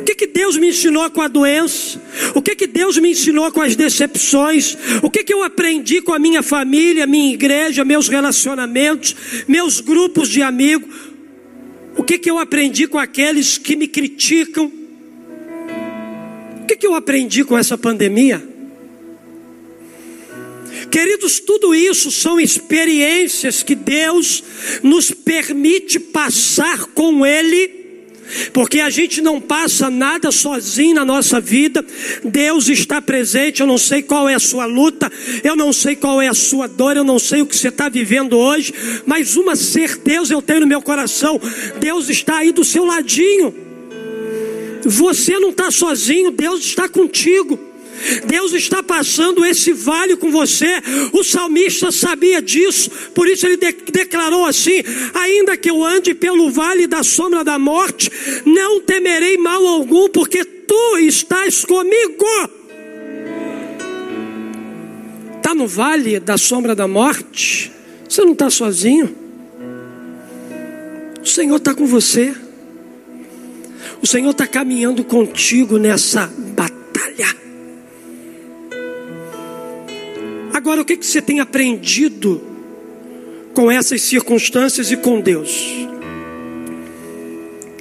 O 0.00 0.02
que, 0.02 0.14
que 0.14 0.26
Deus 0.26 0.56
me 0.56 0.70
ensinou 0.70 1.10
com 1.10 1.20
a 1.20 1.28
doença? 1.28 2.00
O 2.34 2.40
que, 2.40 2.56
que 2.56 2.66
Deus 2.66 2.96
me 2.96 3.10
ensinou 3.10 3.52
com 3.52 3.60
as 3.60 3.76
decepções? 3.76 4.74
O 5.02 5.10
que, 5.10 5.22
que 5.22 5.32
eu 5.32 5.42
aprendi 5.42 6.00
com 6.00 6.14
a 6.14 6.18
minha 6.18 6.42
família, 6.42 7.06
minha 7.06 7.34
igreja, 7.34 7.84
meus 7.84 8.08
relacionamentos, 8.08 9.14
meus 9.46 9.78
grupos 9.80 10.30
de 10.30 10.40
amigos? 10.40 10.88
O 11.98 12.02
que, 12.02 12.16
que 12.16 12.30
eu 12.30 12.38
aprendi 12.38 12.86
com 12.86 12.98
aqueles 12.98 13.58
que 13.58 13.76
me 13.76 13.86
criticam? 13.86 14.72
O 16.62 16.66
que, 16.66 16.76
que 16.76 16.86
eu 16.86 16.94
aprendi 16.94 17.44
com 17.44 17.58
essa 17.58 17.76
pandemia? 17.76 18.42
Queridos, 20.90 21.40
tudo 21.40 21.74
isso 21.74 22.10
são 22.10 22.40
experiências 22.40 23.62
que 23.62 23.74
Deus 23.74 24.42
nos 24.82 25.10
permite 25.10 26.00
passar 26.00 26.86
com 26.86 27.26
Ele 27.26 27.79
porque 28.52 28.80
a 28.80 28.90
gente 28.90 29.20
não 29.20 29.40
passa 29.40 29.90
nada 29.90 30.30
sozinho 30.30 30.94
na 30.94 31.04
nossa 31.04 31.40
vida, 31.40 31.84
Deus 32.24 32.68
está 32.68 33.00
presente. 33.00 33.60
Eu 33.60 33.66
não 33.66 33.78
sei 33.78 34.02
qual 34.02 34.28
é 34.28 34.34
a 34.34 34.38
sua 34.38 34.66
luta, 34.66 35.10
eu 35.42 35.56
não 35.56 35.72
sei 35.72 35.96
qual 35.96 36.20
é 36.20 36.28
a 36.28 36.34
sua 36.34 36.66
dor, 36.66 36.96
eu 36.96 37.04
não 37.04 37.18
sei 37.18 37.42
o 37.42 37.46
que 37.46 37.56
você 37.56 37.68
está 37.68 37.88
vivendo 37.88 38.36
hoje, 38.36 38.72
mas 39.06 39.36
uma 39.36 39.56
certeza 39.56 40.34
eu 40.34 40.42
tenho 40.42 40.60
no 40.60 40.66
meu 40.66 40.82
coração: 40.82 41.40
Deus 41.78 42.08
está 42.08 42.38
aí 42.38 42.52
do 42.52 42.64
seu 42.64 42.84
ladinho. 42.84 43.54
Você 44.84 45.38
não 45.38 45.50
está 45.50 45.70
sozinho, 45.70 46.30
Deus 46.30 46.60
está 46.60 46.88
contigo. 46.88 47.69
Deus 48.26 48.52
está 48.52 48.82
passando 48.82 49.44
esse 49.44 49.72
vale 49.72 50.16
com 50.16 50.30
você. 50.30 50.80
O 51.12 51.22
salmista 51.22 51.90
sabia 51.90 52.40
disso, 52.40 52.90
por 53.14 53.28
isso 53.28 53.46
ele 53.46 53.56
de 53.56 53.72
declarou 53.92 54.46
assim: 54.46 54.82
Ainda 55.14 55.56
que 55.56 55.70
eu 55.70 55.84
ande 55.84 56.14
pelo 56.14 56.50
vale 56.50 56.86
da 56.86 57.02
sombra 57.02 57.44
da 57.44 57.58
morte, 57.58 58.10
não 58.44 58.80
temerei 58.80 59.36
mal 59.36 59.66
algum, 59.66 60.08
porque 60.08 60.44
tu 60.44 60.98
estás 60.98 61.64
comigo. 61.64 62.24
Está 65.36 65.54
no 65.54 65.66
vale 65.66 66.20
da 66.20 66.38
sombra 66.38 66.74
da 66.74 66.86
morte, 66.86 67.72
você 68.08 68.22
não 68.22 68.32
está 68.32 68.50
sozinho. 68.50 69.16
O 71.22 71.26
Senhor 71.26 71.56
está 71.56 71.74
com 71.74 71.86
você. 71.86 72.34
O 74.02 74.06
Senhor 74.06 74.30
está 74.30 74.46
caminhando 74.46 75.04
contigo 75.04 75.76
nessa 75.76 76.26
batalha. 76.26 77.36
Agora, 80.60 80.82
o 80.82 80.84
que, 80.84 80.94
que 80.94 81.06
você 81.06 81.22
tem 81.22 81.40
aprendido 81.40 82.38
com 83.54 83.72
essas 83.72 84.02
circunstâncias 84.02 84.92
e 84.92 84.96
com 84.98 85.18
Deus? 85.18 85.74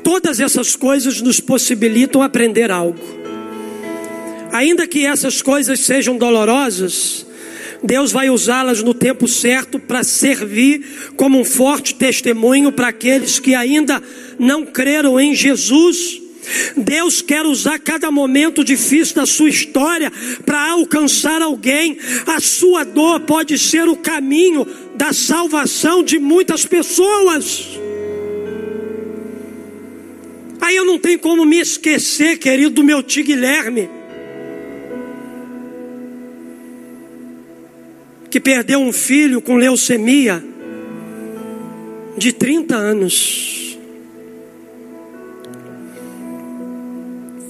Todas 0.02 0.40
essas 0.40 0.78
coisas 0.78 1.20
nos 1.20 1.42
possibilitam 1.42 2.22
aprender 2.22 2.72
algo. 2.72 3.02
Ainda 4.54 4.88
que 4.88 5.06
essas 5.06 5.42
coisas 5.42 5.82
sejam 5.82 6.18
dolorosas, 6.18 7.26
Deus 7.84 8.14
vai 8.14 8.30
usá-las 8.30 8.82
no 8.82 8.94
tempo 8.94 9.28
certo 9.28 9.78
para 9.78 10.02
servir 10.02 11.12
como 11.18 11.38
um 11.38 11.44
forte 11.44 11.94
testemunho 11.94 12.72
para 12.72 12.88
aqueles 12.88 13.40
que 13.40 13.56
ainda 13.56 14.02
não 14.40 14.66
creram 14.66 15.20
em 15.20 15.36
Jesus 15.36 16.22
Deus 16.76 17.22
quer 17.22 17.46
usar 17.46 17.80
cada 17.80 18.12
momento 18.12 18.64
difícil 18.64 19.16
da 19.16 19.26
sua 19.26 19.50
história 19.50 20.12
para 20.46 20.72
alcançar 20.72 21.42
alguém. 21.42 21.98
A 22.26 22.40
sua 22.40 22.84
dor 22.84 23.22
pode 23.22 23.58
ser 23.58 23.88
o 23.88 23.96
caminho 23.96 24.66
da 24.96 25.14
salvação 25.14 26.04
de 26.04 26.20
muitas 26.20 26.66
pessoas. 26.66 27.80
Aí 30.62 30.76
eu 30.76 30.86
não 30.86 31.00
tenho 31.00 31.20
como 31.20 31.46
me 31.46 31.60
esquecer, 31.60 32.38
querido, 32.38 32.72
do 32.72 32.84
meu 32.84 33.02
tio 33.02 33.24
Guilherme, 33.24 33.90
que 38.30 38.40
perdeu 38.40 38.80
um 38.80 38.92
filho 38.92 39.42
com 39.42 39.56
leucemia 39.56 40.44
de 42.18 42.34
30 42.34 42.76
anos. 42.76 43.69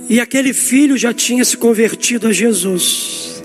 E 0.09 0.19
aquele 0.19 0.53
filho 0.53 0.97
já 0.97 1.13
tinha 1.13 1.45
se 1.45 1.55
convertido 1.55 2.27
a 2.27 2.33
Jesus. 2.33 3.43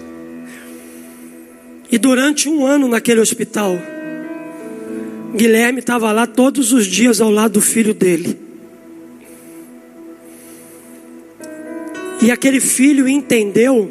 E 1.92 1.98
durante 1.98 2.48
um 2.48 2.64
ano 2.64 2.88
naquele 2.88 3.20
hospital, 3.20 3.79
Guilherme 5.37 5.81
estava 5.81 6.11
lá 6.11 6.27
todos 6.27 6.72
os 6.72 6.87
dias 6.87 7.20
ao 7.20 7.31
lado 7.31 7.53
do 7.53 7.61
filho 7.61 7.92
dele. 7.92 8.38
E 12.22 12.31
aquele 12.31 12.61
filho 12.61 13.07
entendeu 13.07 13.90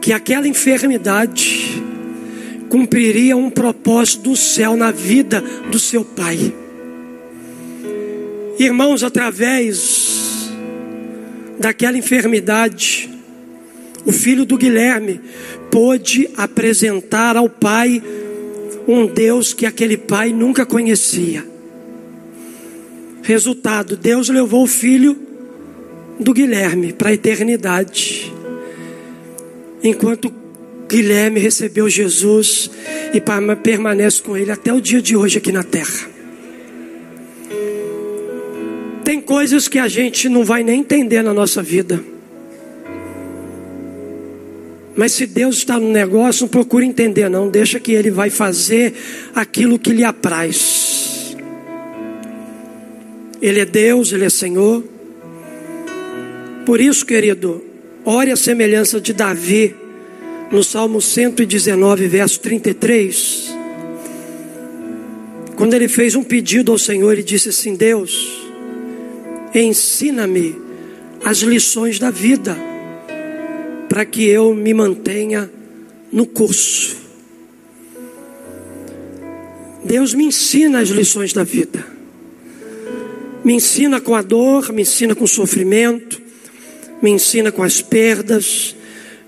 que 0.00 0.12
aquela 0.12 0.46
enfermidade 0.46 1.82
cumpriria 2.68 3.36
um 3.36 3.50
propósito 3.50 4.30
do 4.30 4.36
céu 4.36 4.76
na 4.76 4.92
vida 4.92 5.40
do 5.72 5.78
seu 5.80 6.04
pai. 6.04 6.54
Irmãos, 8.58 9.02
através 9.02 10.15
daquela 11.58 11.96
enfermidade, 11.98 13.10
o 14.04 14.12
filho 14.12 14.44
do 14.44 14.56
Guilherme 14.56 15.20
pôde 15.70 16.28
apresentar 16.36 17.36
ao 17.36 17.48
pai 17.48 18.02
um 18.86 19.06
Deus 19.06 19.52
que 19.52 19.66
aquele 19.66 19.96
pai 19.96 20.32
nunca 20.32 20.64
conhecia. 20.64 21.44
Resultado: 23.22 23.96
Deus 23.96 24.28
levou 24.28 24.62
o 24.62 24.68
filho 24.68 25.18
do 26.20 26.32
Guilherme 26.32 26.92
para 26.92 27.10
a 27.10 27.12
eternidade, 27.12 28.32
enquanto 29.82 30.32
Guilherme 30.88 31.40
recebeu 31.40 31.88
Jesus 31.88 32.70
e 33.12 33.20
permanece 33.56 34.22
com 34.22 34.36
ele 34.36 34.52
até 34.52 34.72
o 34.72 34.80
dia 34.80 35.02
de 35.02 35.16
hoje 35.16 35.38
aqui 35.38 35.50
na 35.50 35.64
terra. 35.64 36.15
Coisas 39.26 39.68
que 39.68 39.78
a 39.78 39.88
gente 39.88 40.28
não 40.28 40.44
vai 40.44 40.62
nem 40.62 40.80
entender 40.80 41.22
na 41.22 41.34
nossa 41.34 41.62
vida. 41.62 42.02
Mas 44.96 45.12
se 45.12 45.26
Deus 45.26 45.58
está 45.58 45.78
no 45.78 45.90
negócio, 45.90 46.44
não 46.44 46.48
procure 46.48 46.86
entender, 46.86 47.28
não. 47.28 47.50
Deixa 47.50 47.78
que 47.78 47.92
Ele 47.92 48.10
vai 48.10 48.30
fazer 48.30 48.94
aquilo 49.34 49.78
que 49.78 49.92
lhe 49.92 50.04
apraz. 50.04 51.36
Ele 53.42 53.60
é 53.60 53.66
Deus, 53.66 54.12
Ele 54.12 54.24
é 54.24 54.30
Senhor. 54.30 54.82
Por 56.64 56.80
isso, 56.80 57.04
querido, 57.04 57.62
ore 58.04 58.30
a 58.30 58.36
semelhança 58.36 58.98
de 58.98 59.12
Davi, 59.12 59.74
no 60.50 60.64
Salmo 60.64 61.02
119, 61.02 62.08
verso 62.08 62.40
33. 62.40 63.54
Quando 65.56 65.74
ele 65.74 65.88
fez 65.88 66.14
um 66.14 66.22
pedido 66.22 66.72
ao 66.72 66.78
Senhor, 66.78 67.12
ele 67.12 67.22
disse 67.22 67.50
assim: 67.50 67.74
Deus, 67.74 68.45
ensina-me 69.62 70.60
as 71.24 71.38
lições 71.38 71.98
da 71.98 72.10
vida, 72.10 72.56
para 73.88 74.04
que 74.04 74.24
eu 74.24 74.54
me 74.54 74.74
mantenha 74.74 75.50
no 76.12 76.26
curso. 76.26 76.96
Deus 79.84 80.14
me 80.14 80.24
ensina 80.24 80.80
as 80.80 80.88
lições 80.88 81.32
da 81.32 81.44
vida, 81.44 81.86
me 83.44 83.54
ensina 83.54 84.00
com 84.00 84.14
a 84.14 84.22
dor, 84.22 84.72
me 84.72 84.82
ensina 84.82 85.14
com 85.14 85.24
o 85.24 85.28
sofrimento, 85.28 86.20
me 87.00 87.10
ensina 87.10 87.52
com 87.52 87.62
as 87.62 87.80
perdas, 87.80 88.74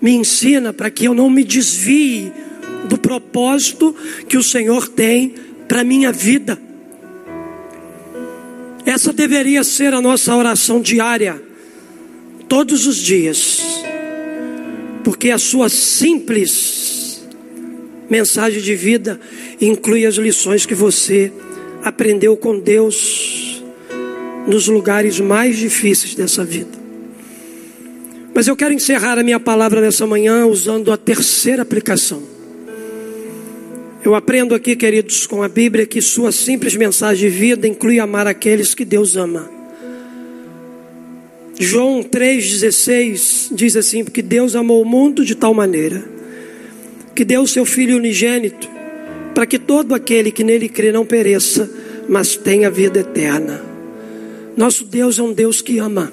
me 0.01 0.13
ensina 0.13 0.73
para 0.73 0.91
que 0.91 1.05
eu 1.05 1.15
não 1.15 1.31
me 1.31 1.45
desvie 1.45 2.33
do 2.89 2.99
propósito 2.99 3.95
que 4.29 4.37
o 4.37 4.43
Senhor 4.43 4.89
tem 4.89 5.35
para 5.67 5.85
minha 5.85 6.11
vida. 6.11 6.68
Essa 8.89 9.13
deveria 9.13 9.63
ser 9.63 9.93
a 9.93 10.01
nossa 10.01 10.35
oração 10.35 10.81
diária, 10.81 11.43
todos 12.49 12.87
os 12.87 12.97
dias, 12.97 13.61
porque 15.05 15.31
a 15.31 15.37
sua 15.37 15.69
simples 15.69 17.23
mensagem 18.09 18.63
de 18.63 18.75
vida 18.75 19.21
inclui 19.61 20.07
as 20.07 20.15
lições 20.15 20.65
que 20.65 20.75
você 20.75 21.31
aprendeu 21.85 22.35
com 22.35 22.59
Deus 22.59 23.63
nos 24.47 24.69
lugares 24.69 25.21
mais 25.21 25.59
difíceis 25.59 26.15
dessa 26.15 26.43
vida. 26.43 26.79
Mas 28.35 28.49
eu 28.49 28.57
quero 28.57 28.73
encerrar 28.73 29.19
a 29.19 29.23
minha 29.23 29.39
palavra 29.39 29.83
nessa 29.83 30.07
manhã 30.07 30.47
usando 30.47 30.91
a 30.91 30.97
terceira 30.97 31.61
aplicação. 31.61 32.23
Eu 34.05 34.15
aprendo 34.15 34.55
aqui, 34.55 34.77
queridos, 34.77 35.27
com 35.27 35.43
a 35.43 35.49
Bíblia, 35.49 35.85
que 35.85 36.01
sua 36.01 36.31
simples 36.31 36.77
mensagem 36.77 37.29
de 37.29 37.37
vida 37.37 37.67
inclui 37.67 37.99
amar 37.99 38.29
aqueles 38.29 38.73
que 38.73 38.85
Deus 38.85 39.17
ama. 39.17 39.51
João 41.59 42.05
3,16 42.05 43.49
diz 43.51 43.75
assim: 43.75 44.05
Porque 44.05 44.23
Deus 44.23 44.55
amou 44.55 44.81
o 44.81 44.85
mundo 44.85 45.25
de 45.25 45.35
tal 45.35 45.53
maneira, 45.53 46.05
que 47.13 47.25
deu 47.25 47.43
o 47.43 47.49
seu 47.49 47.65
Filho 47.65 47.97
unigênito, 47.97 48.69
para 49.35 49.45
que 49.45 49.59
todo 49.59 49.93
aquele 49.95 50.31
que 50.31 50.45
nele 50.45 50.69
crê 50.69 50.93
não 50.93 51.05
pereça, 51.05 51.69
mas 52.09 52.37
tenha 52.37 52.71
vida 52.71 53.01
eterna. 53.01 53.61
Nosso 54.57 54.85
Deus 54.85 55.19
é 55.19 55.23
um 55.23 55.33
Deus 55.33 55.61
que 55.61 55.79
ama. 55.79 56.13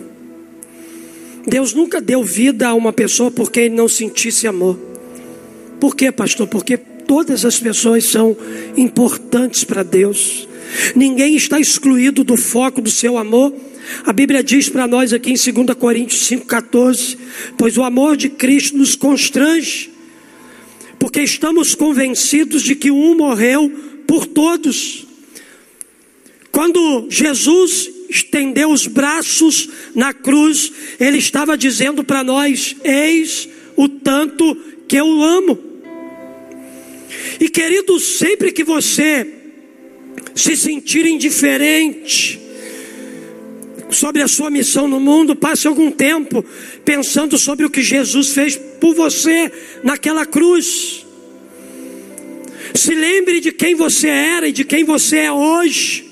Deus 1.48 1.74
nunca 1.76 2.02
deu 2.02 2.24
vida 2.24 2.68
a 2.68 2.74
uma 2.74 2.92
pessoa 2.92 3.30
porque 3.30 3.60
ele 3.60 3.76
não 3.76 3.88
sentisse 3.88 4.48
amor. 4.48 4.80
Por 5.80 5.96
quê, 5.96 6.12
pastor? 6.12 6.48
Porque 6.48 6.80
Todas 7.08 7.46
as 7.46 7.60
pessoas 7.60 8.06
são 8.06 8.36
importantes 8.76 9.64
para 9.64 9.84
Deus. 9.84 10.48
Ninguém 10.96 11.36
está 11.36 11.60
excluído 11.60 12.24
do 12.24 12.36
foco 12.36 12.82
do 12.82 12.90
seu 12.90 13.18
amor. 13.18 13.54
A 14.04 14.12
Bíblia 14.12 14.44
diz 14.44 14.68
para 14.68 14.88
nós 14.88 15.14
aqui 15.14 15.32
em 15.32 15.54
2 15.54 15.78
Coríntios 15.78 16.22
5,14: 16.30 17.18
Pois 17.58 17.78
o 17.78 17.84
amor 17.84 18.18
de 18.18 18.30
Cristo 18.30 18.78
nos 18.78 18.96
constrange, 18.96 19.92
porque 20.98 21.22
estamos 21.22 21.76
convencidos 21.76 22.64
de 22.64 22.76
que 22.76 22.90
um 22.90 23.16
morreu 23.16 23.72
por 24.08 24.26
todos. 24.26 25.06
Quando 26.52 27.08
Jesus 27.10 27.90
estendeu 28.10 28.72
os 28.72 28.88
braços 28.88 29.70
na 29.94 30.14
cruz, 30.14 30.72
ele 31.00 31.18
estava 31.18 31.58
dizendo 31.58 32.04
para 32.04 32.24
nós: 32.24 32.76
Eis 32.84 33.48
o 33.76 33.88
tanto 33.88 34.56
que 34.88 34.96
eu 34.96 35.22
amo. 35.22 35.75
E 37.40 37.50
querido, 37.50 38.00
sempre 38.00 38.52
que 38.52 38.64
você 38.64 39.28
se 40.36 40.56
sentir 40.56 41.06
indiferente 41.06 42.40
sobre 43.90 44.22
a 44.22 44.28
sua 44.28 44.50
missão 44.50 44.88
no 44.88 45.00
mundo, 45.00 45.36
passe 45.36 45.68
algum 45.68 45.92
tempo 45.92 46.44
pensando 46.84 47.38
sobre 47.38 47.66
o 47.66 47.70
que 47.70 47.82
Jesus 47.82 48.34
fez 48.34 48.56
por 48.56 48.94
você 48.94 49.52
naquela 49.84 50.26
cruz. 50.26 51.06
Se 52.74 52.94
lembre 52.94 53.40
de 53.40 53.52
quem 53.52 53.76
você 53.76 54.08
era 54.08 54.48
e 54.48 54.52
de 54.52 54.66
quem 54.66 54.84
você 54.84 55.18
é 55.20 55.32
hoje. 55.32 56.05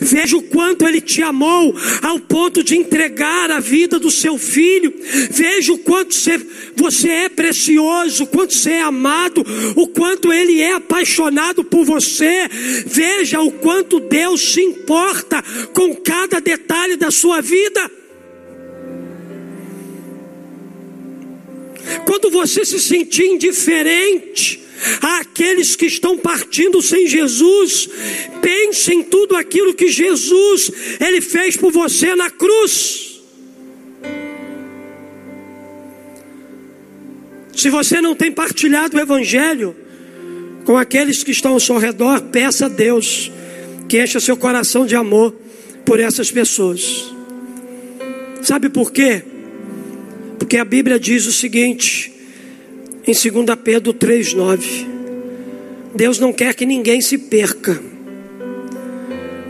Veja 0.00 0.36
o 0.36 0.42
quanto 0.42 0.86
Ele 0.86 1.00
te 1.00 1.22
amou 1.22 1.74
ao 2.02 2.18
ponto 2.20 2.62
de 2.62 2.76
entregar 2.76 3.50
a 3.50 3.60
vida 3.60 3.98
do 3.98 4.10
seu 4.10 4.38
filho. 4.38 4.92
Veja 5.30 5.72
o 5.72 5.78
quanto 5.78 6.14
você 6.76 7.08
é 7.08 7.28
precioso, 7.28 8.24
o 8.24 8.26
quanto 8.26 8.54
você 8.54 8.70
é 8.70 8.82
amado, 8.82 9.44
o 9.76 9.86
quanto 9.88 10.32
Ele 10.32 10.60
é 10.60 10.72
apaixonado 10.72 11.64
por 11.64 11.84
você. 11.84 12.48
Veja 12.86 13.40
o 13.40 13.52
quanto 13.52 14.00
Deus 14.00 14.52
se 14.52 14.60
importa 14.60 15.42
com 15.72 15.94
cada 15.96 16.40
detalhe 16.40 16.96
da 16.96 17.10
sua 17.10 17.40
vida. 17.40 17.90
Quando 22.04 22.30
você 22.30 22.64
se 22.64 22.78
sentir 22.78 23.24
indiferente, 23.24 24.60
Aqueles 25.20 25.76
que 25.76 25.86
estão 25.86 26.16
partindo 26.16 26.80
sem 26.80 27.06
Jesus, 27.06 27.88
pense 28.40 28.92
em 28.92 29.02
tudo 29.02 29.36
aquilo 29.36 29.74
que 29.74 29.88
Jesus 29.88 30.70
ele 30.98 31.20
fez 31.20 31.56
por 31.56 31.70
você 31.70 32.14
na 32.14 32.30
cruz. 32.30 33.20
Se 37.54 37.68
você 37.68 38.00
não 38.00 38.14
tem 38.14 38.32
partilhado 38.32 38.96
o 38.96 39.00
evangelho 39.00 39.76
com 40.64 40.78
aqueles 40.78 41.22
que 41.22 41.30
estão 41.30 41.52
ao 41.52 41.60
seu 41.60 41.76
redor, 41.76 42.22
peça 42.22 42.66
a 42.66 42.68
Deus 42.68 43.30
que 43.86 44.00
encha 44.02 44.20
seu 44.20 44.36
coração 44.36 44.86
de 44.86 44.94
amor 44.94 45.34
por 45.84 45.98
essas 45.98 46.30
pessoas. 46.30 47.12
Sabe 48.40 48.68
por 48.68 48.92
quê? 48.92 49.22
Porque 50.38 50.56
a 50.56 50.64
Bíblia 50.64 50.98
diz 50.98 51.26
o 51.26 51.32
seguinte: 51.32 52.12
em 53.10 53.12
2 53.12 53.56
Pedro 53.64 53.92
3,9. 53.92 54.86
Deus 55.96 56.20
não 56.20 56.32
quer 56.32 56.54
que 56.54 56.64
ninguém 56.64 57.00
se 57.00 57.18
perca, 57.18 57.82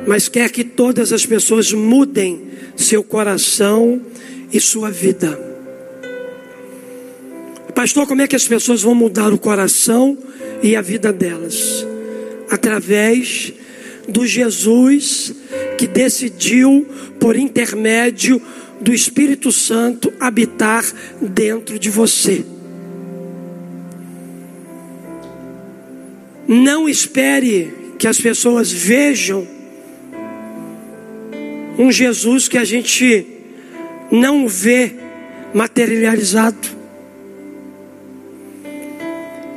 mas 0.06 0.28
quer 0.28 0.50
que 0.50 0.64
todas 0.64 1.12
as 1.12 1.26
pessoas 1.26 1.70
mudem 1.70 2.40
seu 2.74 3.04
coração 3.04 4.00
e 4.50 4.58
sua 4.58 4.90
vida. 4.90 5.38
Pastor, 7.74 8.06
como 8.06 8.22
é 8.22 8.26
que 8.26 8.34
as 8.34 8.48
pessoas 8.48 8.80
vão 8.80 8.94
mudar 8.94 9.30
o 9.30 9.38
coração 9.38 10.16
e 10.62 10.74
a 10.74 10.80
vida 10.80 11.12
delas? 11.12 11.86
Através 12.50 13.52
do 14.08 14.26
Jesus 14.26 15.34
que 15.76 15.86
decidiu, 15.86 16.86
por 17.20 17.36
intermédio 17.36 18.40
do 18.80 18.94
Espírito 18.94 19.52
Santo, 19.52 20.10
habitar 20.18 20.82
dentro 21.20 21.78
de 21.78 21.90
você. 21.90 22.42
Não 26.52 26.88
espere 26.88 27.72
que 27.96 28.08
as 28.08 28.20
pessoas 28.20 28.72
vejam 28.72 29.46
um 31.78 31.92
Jesus 31.92 32.48
que 32.48 32.58
a 32.58 32.64
gente 32.64 33.24
não 34.10 34.48
vê 34.48 34.92
materializado. 35.54 36.58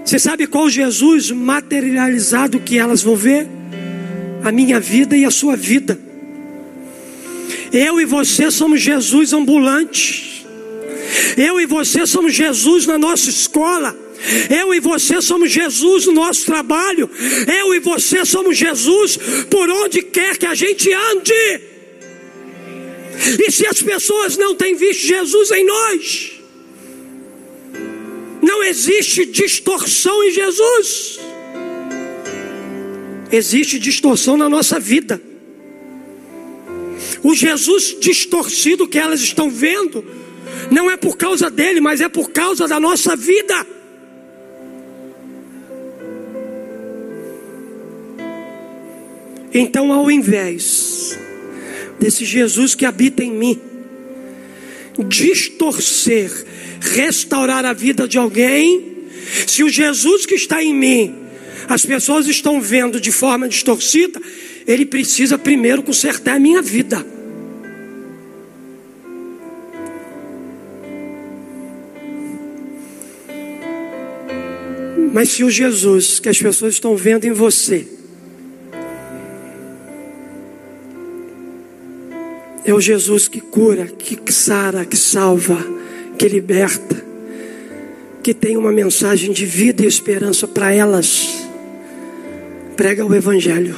Você 0.06 0.20
sabe 0.20 0.46
qual 0.46 0.70
Jesus 0.70 1.32
materializado 1.32 2.60
que 2.60 2.78
elas 2.78 3.02
vão 3.02 3.16
ver? 3.16 3.48
A 4.44 4.52
minha 4.52 4.80
vida 4.80 5.18
e 5.18 5.26
a 5.26 5.32
sua 5.32 5.56
vida. 5.56 6.00
Eu 7.72 8.00
e 8.00 8.06
você 8.06 8.52
somos 8.52 8.80
Jesus 8.80 9.34
ambulante. 9.34 10.46
Eu 11.36 11.60
e 11.60 11.66
você 11.66 12.06
somos 12.06 12.36
Jesus 12.36 12.86
na 12.86 13.00
nossa 13.00 13.32
escola. 13.32 14.03
Eu 14.50 14.74
e 14.74 14.80
você 14.80 15.22
somos 15.22 15.52
Jesus 15.52 16.06
no 16.06 16.14
nosso 16.14 16.46
trabalho. 16.46 17.10
Eu 17.60 17.74
e 17.76 17.80
você 17.80 18.26
somos 18.26 18.58
Jesus 18.58 19.18
por 19.50 19.70
onde 19.70 20.02
quer 20.02 20.38
que 20.38 20.46
a 20.46 20.56
gente 20.56 20.92
ande. 20.94 21.62
E 23.40 23.52
se 23.52 23.66
as 23.68 23.82
pessoas 23.82 24.38
não 24.38 24.56
têm 24.56 24.76
visto 24.76 25.06
Jesus 25.06 25.52
em 25.52 25.66
nós, 25.66 26.32
não 28.42 28.64
existe 28.64 29.26
distorção 29.26 30.24
em 30.24 30.32
Jesus. 30.32 31.20
Existe 33.32 33.80
distorção 33.80 34.38
na 34.38 34.48
nossa 34.48 34.80
vida. 34.80 35.22
O 37.24 37.34
Jesus 37.34 37.98
distorcido 38.00 38.88
que 38.88 39.00
elas 39.00 39.22
estão 39.22 39.50
vendo, 39.50 40.06
não 40.70 40.90
é 40.90 40.98
por 40.98 41.18
causa 41.18 41.50
dele, 41.50 41.80
mas 41.80 42.02
é 42.02 42.10
por 42.10 42.32
causa 42.32 42.68
da 42.68 42.80
nossa 42.80 43.16
vida. 43.16 43.73
Então, 49.54 49.94
ao 49.94 50.10
invés 50.10 51.18
desse 52.00 52.26
Jesus 52.26 52.74
que 52.74 52.86
habita 52.86 53.24
em 53.24 53.32
mim, 53.32 53.62
distorcer, 55.08 56.32
restaurar 56.82 57.64
a 57.66 57.74
vida 57.74 58.08
de 58.08 58.18
alguém, 58.18 58.94
se 59.46 59.64
o 59.64 59.70
Jesus 59.70 60.26
que 60.26 60.36
está 60.36 60.64
em 60.64 60.74
mim, 60.74 61.16
as 61.68 61.86
pessoas 61.86 62.28
estão 62.28 62.60
vendo 62.60 63.00
de 63.00 63.12
forma 63.12 63.48
distorcida, 63.48 64.20
ele 64.66 64.86
precisa 64.86 65.38
primeiro 65.38 65.84
consertar 65.84 66.36
a 66.36 66.40
minha 66.40 66.62
vida. 66.62 67.06
Mas 75.14 75.30
se 75.30 75.44
o 75.44 75.50
Jesus 75.50 76.20
que 76.20 76.28
as 76.28 76.40
pessoas 76.40 76.74
estão 76.74 76.98
vendo 76.98 77.26
em 77.26 77.32
você, 77.32 77.88
É 82.66 82.74
o 82.74 82.80
Jesus 82.80 83.28
que 83.28 83.42
cura, 83.42 83.88
que 83.88 84.32
sara, 84.32 84.86
que 84.86 84.96
salva, 84.96 85.58
que 86.18 86.30
liberta, 86.30 87.04
que 88.22 88.34
tem 88.34 88.56
uma 88.56 88.72
mensagem 88.72 89.34
de 89.34 89.46
vida 89.46 89.84
e 89.84 89.88
esperança 89.88 90.48
para 90.48 90.74
elas. 90.74 91.46
Prega 92.78 93.06
o 93.06 93.14
Evangelho. 93.14 93.76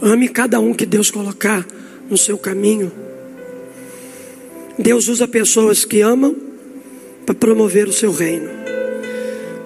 Ame 0.00 0.28
cada 0.28 0.58
um 0.60 0.72
que 0.72 0.86
Deus 0.86 1.10
colocar 1.10 1.66
no 2.08 2.16
seu 2.16 2.38
caminho. 2.38 2.90
Deus 4.78 5.08
usa 5.08 5.28
pessoas 5.28 5.84
que 5.84 6.00
amam 6.00 6.34
para 7.26 7.34
promover 7.34 7.86
o 7.86 7.92
seu 7.92 8.12
reino. 8.12 8.48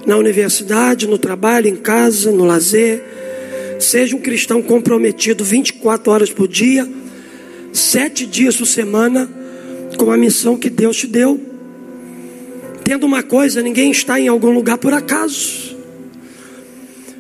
Na 0.05 0.17
universidade, 0.17 1.07
no 1.07 1.19
trabalho, 1.19 1.69
em 1.69 1.77
casa, 1.77 2.33
no 2.33 2.45
lazer. 2.45 3.01
Seja 3.79 4.17
um 4.17 4.21
cristão 4.21 4.61
comprometido 4.61 5.45
24 5.45 6.11
horas 6.11 6.31
por 6.33 6.49
dia 6.49 6.89
sete 7.73 8.27
dias 8.27 8.57
por 8.57 8.67
semana 8.67 9.29
com 9.97 10.11
a 10.11 10.17
missão 10.17 10.57
que 10.57 10.71
Deus 10.71 10.97
te 10.97 11.07
deu. 11.07 11.41
Tendo 12.85 13.07
uma 13.07 13.23
coisa, 13.23 13.63
ninguém 13.63 13.91
está 13.91 14.19
em 14.19 14.29
algum 14.29 14.51
lugar 14.51 14.79
por 14.79 14.93
acaso. 14.93 15.77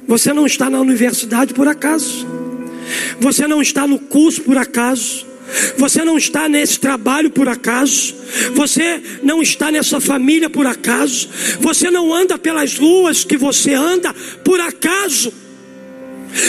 Você 0.06 0.32
não 0.32 0.46
está 0.46 0.68
na 0.68 0.80
universidade 0.80 1.54
por 1.54 1.68
acaso. 1.68 2.26
Você 3.20 3.46
não 3.46 3.62
está 3.62 3.86
no 3.86 3.98
curso 3.98 4.42
por 4.42 4.58
acaso. 4.58 5.24
Você 5.76 6.04
não 6.04 6.16
está 6.16 6.48
nesse 6.48 6.78
trabalho 6.78 7.30
por 7.30 7.48
acaso. 7.48 8.14
Você 8.54 9.00
não 9.22 9.40
está 9.42 9.70
nessa 9.70 10.00
família 10.00 10.50
por 10.50 10.66
acaso. 10.66 11.28
Você 11.60 11.90
não 11.90 12.12
anda 12.12 12.38
pelas 12.38 12.76
ruas 12.76 13.24
que 13.24 13.36
você 13.36 13.74
anda 13.74 14.12
por 14.44 14.60
acaso. 14.60 15.32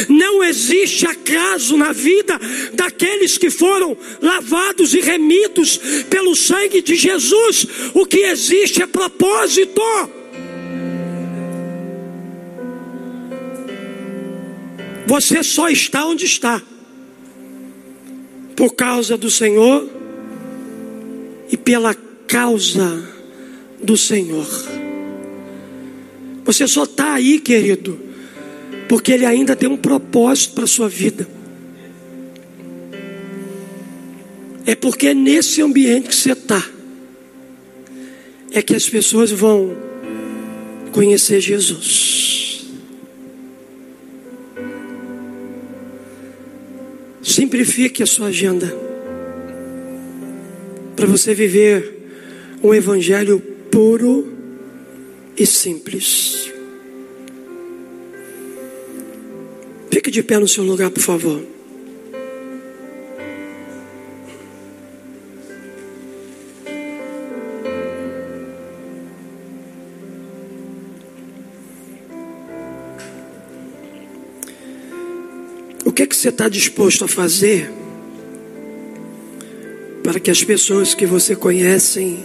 Não 0.09 0.43
existe 0.43 1.05
acaso 1.05 1.77
na 1.77 1.91
vida 1.91 2.39
daqueles 2.73 3.38
que 3.38 3.49
foram 3.49 3.97
lavados 4.21 4.93
e 4.93 5.01
remidos 5.01 5.77
pelo 6.09 6.36
sangue 6.36 6.81
de 6.81 6.95
Jesus. 6.95 7.67
O 7.93 8.05
que 8.05 8.19
existe 8.19 8.81
é 8.81 8.88
propósito. 8.88 9.81
Você 15.05 15.43
só 15.43 15.69
está 15.69 16.05
onde 16.05 16.25
está 16.25 16.61
por 18.55 18.73
causa 18.73 19.17
do 19.17 19.29
Senhor 19.29 19.89
e 21.51 21.57
pela 21.57 21.93
causa 22.27 23.07
do 23.81 23.97
Senhor. 23.97 24.47
Você 26.45 26.67
só 26.67 26.84
está 26.84 27.13
aí, 27.13 27.39
querido, 27.39 27.99
porque 28.88 29.11
Ele 29.11 29.25
ainda 29.25 29.55
tem 29.55 29.69
um 29.69 29.77
propósito 29.77 30.55
para 30.55 30.63
a 30.63 30.67
sua 30.67 30.89
vida. 30.89 31.27
É 34.65 34.75
porque 34.75 35.07
é 35.07 35.13
nesse 35.13 35.61
ambiente 35.61 36.07
que 36.07 36.15
você 36.15 36.31
está 36.31 36.63
é 38.53 38.61
que 38.61 38.75
as 38.75 38.88
pessoas 38.88 39.31
vão 39.31 39.75
conhecer 40.91 41.41
Jesus. 41.41 42.67
Simplifique 47.23 48.03
a 48.03 48.05
sua 48.05 48.27
agenda 48.27 48.71
para 50.95 51.07
você 51.07 51.34
viver 51.34 51.97
um 52.61 52.73
evangelho 52.73 53.39
puro 53.71 54.31
e 55.36 55.47
simples. 55.47 56.42
De 60.14 60.22
pé 60.22 60.38
no 60.38 60.47
seu 60.47 60.64
lugar, 60.64 60.91
por 60.91 61.01
favor. 61.01 61.41
O 75.84 75.91
que, 75.91 76.03
é 76.03 76.05
que 76.05 76.16
você 76.16 76.30
está 76.30 76.47
disposto 76.47 77.05
a 77.05 77.07
fazer 77.07 77.72
para 80.03 80.20
que 80.20 80.30
as 80.30 80.43
pessoas 80.43 80.93
que 80.93 81.07
você 81.07 81.36
conhece 81.36 82.20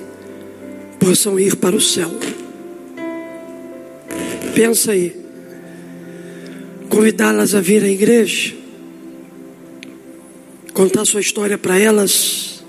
possam 1.01 1.41
ir 1.41 1.57
para 1.57 1.75
o 1.75 1.81
céu? 1.81 2.11
Pensa 4.55 4.93
aí. 4.93 5.28
Convidá-las 6.99 7.55
a 7.55 7.61
vir 7.61 7.85
à 7.85 7.89
igreja, 7.89 8.57
contar 10.75 11.05
sua 11.05 11.21
história 11.21 11.57
para 11.57 11.79
elas, 11.79 12.65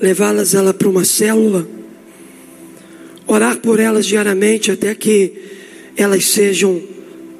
levá-las 0.00 0.54
ela 0.54 0.72
para 0.72 0.88
uma 0.88 1.04
célula, 1.04 1.66
orar 3.26 3.56
por 3.56 3.80
elas 3.80 4.06
diariamente 4.06 4.70
até 4.70 4.94
que 4.94 5.32
elas 5.96 6.26
sejam 6.26 6.80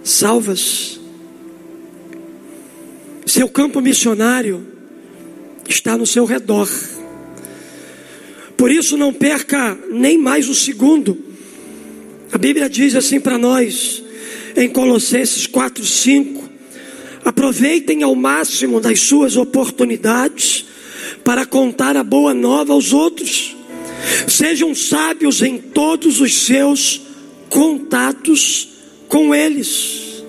salvas. 0.02 0.98
Seu 3.24 3.48
campo 3.48 3.80
missionário 3.80 4.66
está 5.68 5.96
no 5.96 6.08
seu 6.08 6.24
redor. 6.24 6.68
Por 8.56 8.68
isso, 8.68 8.96
não 8.96 9.14
perca 9.14 9.78
nem 9.92 10.18
mais 10.18 10.48
um 10.48 10.54
segundo. 10.54 11.16
A 12.32 12.36
Bíblia 12.36 12.68
diz 12.68 12.96
assim 12.96 13.20
para 13.20 13.38
nós, 13.38 14.02
em 14.57 14.68
Colossenses 14.68 15.46
4, 15.46 15.84
5: 15.84 16.48
aproveitem 17.24 18.03
ao 18.03 18.14
máximo 18.14 18.80
das 18.80 19.00
suas 19.00 19.36
oportunidades 19.36 20.66
para 21.24 21.46
contar 21.46 21.96
a 21.96 22.05
boa 22.05 22.34
nova 22.34 22.72
aos 22.72 22.92
outros. 22.92 23.57
Sejam 24.26 24.74
sábios 24.74 25.42
em 25.42 25.59
todos 25.59 26.20
os 26.20 26.34
seus 26.34 27.00
contatos 27.48 28.68
com 29.09 29.34
eles. 29.34 30.24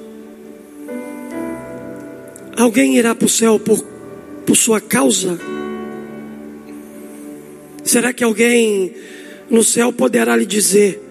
Alguém 2.55 2.97
irá 2.97 3.15
para 3.15 3.25
o 3.25 3.29
céu 3.29 3.59
por, 3.59 3.83
por 4.45 4.55
sua 4.55 4.79
causa? 4.79 5.39
Será 7.83 8.13
que 8.13 8.23
alguém 8.23 8.93
no 9.49 9.63
céu 9.63 9.91
poderá 9.91 10.35
lhe 10.35 10.45
dizer: 10.45 11.01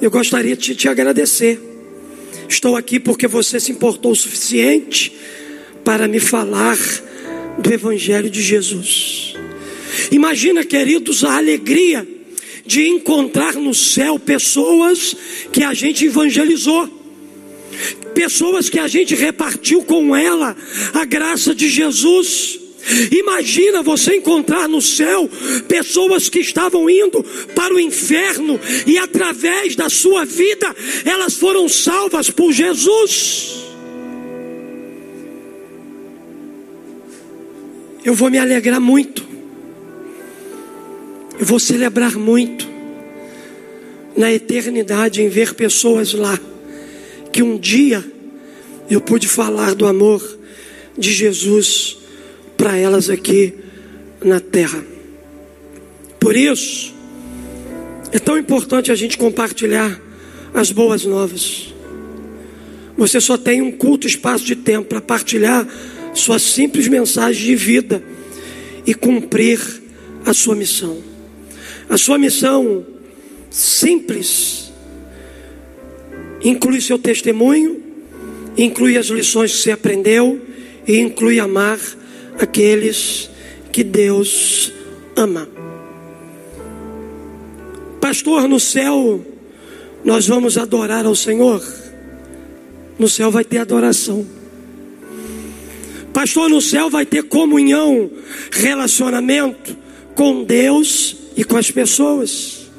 Eu 0.00 0.10
gostaria 0.10 0.56
de 0.56 0.74
te 0.74 0.88
agradecer. 0.88 1.67
Estou 2.48 2.76
aqui 2.76 2.98
porque 2.98 3.26
você 3.26 3.60
se 3.60 3.72
importou 3.72 4.12
o 4.12 4.16
suficiente 4.16 5.12
para 5.84 6.08
me 6.08 6.18
falar 6.18 6.78
do 7.58 7.72
Evangelho 7.72 8.30
de 8.30 8.42
Jesus. 8.42 9.34
Imagina, 10.10 10.64
queridos, 10.64 11.24
a 11.24 11.36
alegria 11.36 12.06
de 12.64 12.86
encontrar 12.88 13.54
no 13.54 13.74
céu 13.74 14.18
pessoas 14.18 15.16
que 15.52 15.62
a 15.62 15.74
gente 15.74 16.04
evangelizou 16.04 16.98
pessoas 18.14 18.68
que 18.68 18.80
a 18.80 18.88
gente 18.88 19.14
repartiu 19.14 19.84
com 19.84 20.14
ela 20.16 20.56
a 20.92 21.04
graça 21.04 21.54
de 21.54 21.68
Jesus. 21.68 22.58
Imagina 23.10 23.82
você 23.82 24.16
encontrar 24.16 24.68
no 24.68 24.80
céu 24.80 25.28
pessoas 25.68 26.28
que 26.28 26.38
estavam 26.38 26.88
indo 26.88 27.22
para 27.54 27.74
o 27.74 27.80
inferno 27.80 28.58
e 28.86 28.98
através 28.98 29.76
da 29.76 29.90
sua 29.90 30.24
vida 30.24 30.74
elas 31.04 31.34
foram 31.34 31.68
salvas 31.68 32.30
por 32.30 32.52
Jesus. 32.52 33.64
Eu 38.04 38.14
vou 38.14 38.30
me 38.30 38.38
alegrar 38.38 38.80
muito. 38.80 39.26
Eu 41.38 41.44
vou 41.44 41.60
celebrar 41.60 42.16
muito 42.16 42.66
na 44.16 44.32
eternidade 44.32 45.22
em 45.22 45.28
ver 45.28 45.54
pessoas 45.54 46.14
lá 46.14 46.38
que 47.32 47.42
um 47.42 47.58
dia 47.58 48.04
eu 48.90 49.00
pude 49.00 49.28
falar 49.28 49.74
do 49.74 49.86
amor 49.86 50.38
de 50.96 51.12
Jesus 51.12 51.97
para 52.58 52.76
elas 52.76 53.08
aqui 53.08 53.54
na 54.22 54.40
terra. 54.40 54.84
Por 56.20 56.36
isso, 56.36 56.92
é 58.12 58.18
tão 58.18 58.36
importante 58.36 58.90
a 58.90 58.94
gente 58.94 59.16
compartilhar 59.16 59.98
as 60.52 60.72
boas 60.72 61.04
novas. 61.04 61.72
Você 62.96 63.20
só 63.20 63.38
tem 63.38 63.62
um 63.62 63.70
curto 63.70 64.08
espaço 64.08 64.44
de 64.44 64.56
tempo 64.56 64.88
para 64.88 65.00
partilhar 65.00 65.66
sua 66.12 66.40
simples 66.40 66.88
mensagem 66.88 67.46
de 67.46 67.54
vida 67.54 68.02
e 68.84 68.92
cumprir 68.92 69.60
a 70.26 70.34
sua 70.34 70.56
missão. 70.56 70.98
A 71.88 71.96
sua 71.96 72.18
missão 72.18 72.84
simples 73.50 74.72
inclui 76.42 76.80
seu 76.80 76.98
testemunho, 76.98 77.80
inclui 78.56 78.98
as 78.98 79.06
lições 79.06 79.52
que 79.52 79.58
você 79.58 79.70
aprendeu 79.70 80.40
e 80.86 80.98
inclui 80.98 81.38
amar 81.38 81.78
aqueles 82.38 83.30
que 83.72 83.82
Deus 83.82 84.72
ama. 85.16 85.48
Pastor, 88.00 88.48
no 88.48 88.60
céu 88.60 89.24
nós 90.04 90.26
vamos 90.26 90.56
adorar 90.56 91.04
ao 91.04 91.14
Senhor. 91.14 91.62
No 92.98 93.08
céu 93.08 93.30
vai 93.30 93.44
ter 93.44 93.58
adoração. 93.58 94.26
Pastor, 96.12 96.48
no 96.48 96.60
céu 96.60 96.88
vai 96.90 97.06
ter 97.06 97.22
comunhão, 97.24 98.10
relacionamento 98.50 99.76
com 100.14 100.42
Deus 100.42 101.16
e 101.36 101.44
com 101.44 101.56
as 101.56 101.70
pessoas. 101.70 102.70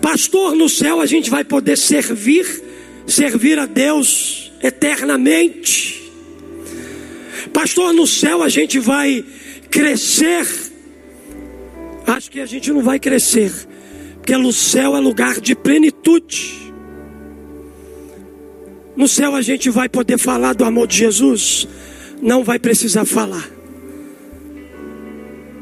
Pastor, 0.00 0.54
no 0.54 0.68
céu 0.68 1.00
a 1.00 1.06
gente 1.06 1.28
vai 1.28 1.44
poder 1.44 1.76
servir, 1.76 2.46
servir 3.06 3.58
a 3.58 3.66
Deus 3.66 4.50
eternamente. 4.62 5.99
Pastor, 7.52 7.92
no 7.92 8.06
céu 8.06 8.42
a 8.42 8.48
gente 8.48 8.78
vai 8.78 9.24
crescer. 9.70 10.46
Acho 12.06 12.30
que 12.30 12.40
a 12.40 12.46
gente 12.46 12.72
não 12.72 12.82
vai 12.82 12.98
crescer, 12.98 13.52
porque 14.14 14.36
no 14.36 14.52
céu 14.52 14.96
é 14.96 15.00
lugar 15.00 15.40
de 15.40 15.54
plenitude. 15.54 16.72
No 18.96 19.06
céu 19.06 19.34
a 19.34 19.42
gente 19.42 19.70
vai 19.70 19.88
poder 19.88 20.18
falar 20.18 20.54
do 20.54 20.64
amor 20.64 20.86
de 20.86 20.98
Jesus, 20.98 21.66
não 22.20 22.42
vai 22.42 22.58
precisar 22.58 23.04
falar. 23.04 23.48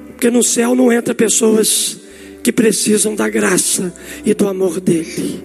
Porque 0.08 0.30
no 0.30 0.42
céu 0.42 0.74
não 0.74 0.92
entra 0.92 1.14
pessoas 1.14 2.00
que 2.42 2.50
precisam 2.50 3.14
da 3.14 3.28
graça 3.28 3.94
e 4.24 4.34
do 4.34 4.48
amor 4.48 4.80
dele. 4.80 5.44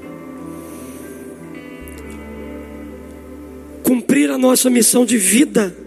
Cumprir 3.84 4.32
a 4.32 4.38
nossa 4.38 4.70
missão 4.70 5.06
de 5.06 5.18
vida 5.18 5.83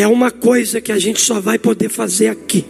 é 0.00 0.06
uma 0.06 0.30
coisa 0.30 0.80
que 0.80 0.92
a 0.92 0.98
gente 0.98 1.20
só 1.20 1.40
vai 1.40 1.58
poder 1.58 1.88
fazer 1.88 2.28
aqui. 2.28 2.64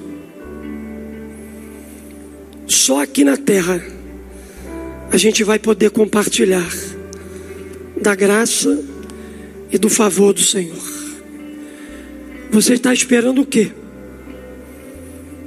Só 2.66 3.03
aqui 3.03 3.22
na 3.22 3.37
terra 3.37 3.85
a 5.11 5.16
gente 5.18 5.45
vai 5.45 5.59
poder 5.59 5.91
compartilhar 5.91 6.66
da 8.01 8.14
graça 8.14 8.83
e 9.70 9.76
do 9.76 9.91
favor 9.91 10.33
do 10.33 10.41
Senhor. 10.41 10.83
Você 12.51 12.74
está 12.74 12.95
esperando 12.95 13.43
o 13.43 13.47
quê? 13.47 13.72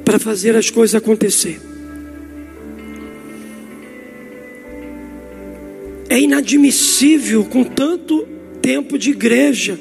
Para 0.05 0.19
fazer 0.19 0.55
as 0.55 0.69
coisas 0.69 0.93
acontecer. 0.93 1.59
É 6.09 6.19
inadmissível 6.19 7.43
com 7.45 7.63
tanto 7.63 8.27
tempo 8.61 8.99
de 8.99 9.09
igreja. 9.09 9.79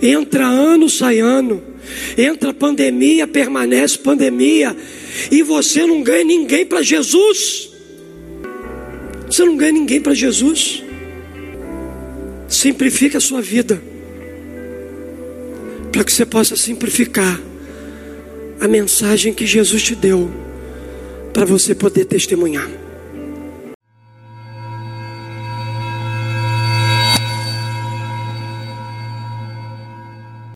Entra 0.00 0.46
ano, 0.46 0.88
sai 0.88 1.20
ano. 1.20 1.62
Entra 2.16 2.52
pandemia, 2.52 3.26
permanece 3.26 3.98
pandemia. 3.98 4.76
E 5.30 5.42
você 5.42 5.86
não 5.86 6.02
ganha 6.02 6.24
ninguém 6.24 6.66
para 6.66 6.82
Jesus. 6.82 7.70
Você 9.26 9.44
não 9.44 9.56
ganha 9.56 9.72
ninguém 9.72 10.00
para 10.00 10.14
Jesus. 10.14 10.82
Simplifique 12.48 13.16
a 13.16 13.20
sua 13.20 13.40
vida. 13.40 13.82
Para 15.92 16.04
que 16.04 16.12
você 16.12 16.26
possa 16.26 16.56
simplificar 16.56 17.40
a 18.60 18.68
mensagem 18.68 19.32
que 19.32 19.46
Jesus 19.46 19.82
te 19.82 19.94
deu. 19.94 20.30
Para 21.32 21.44
você 21.44 21.74
poder 21.74 22.04
testemunhar. 22.04 22.85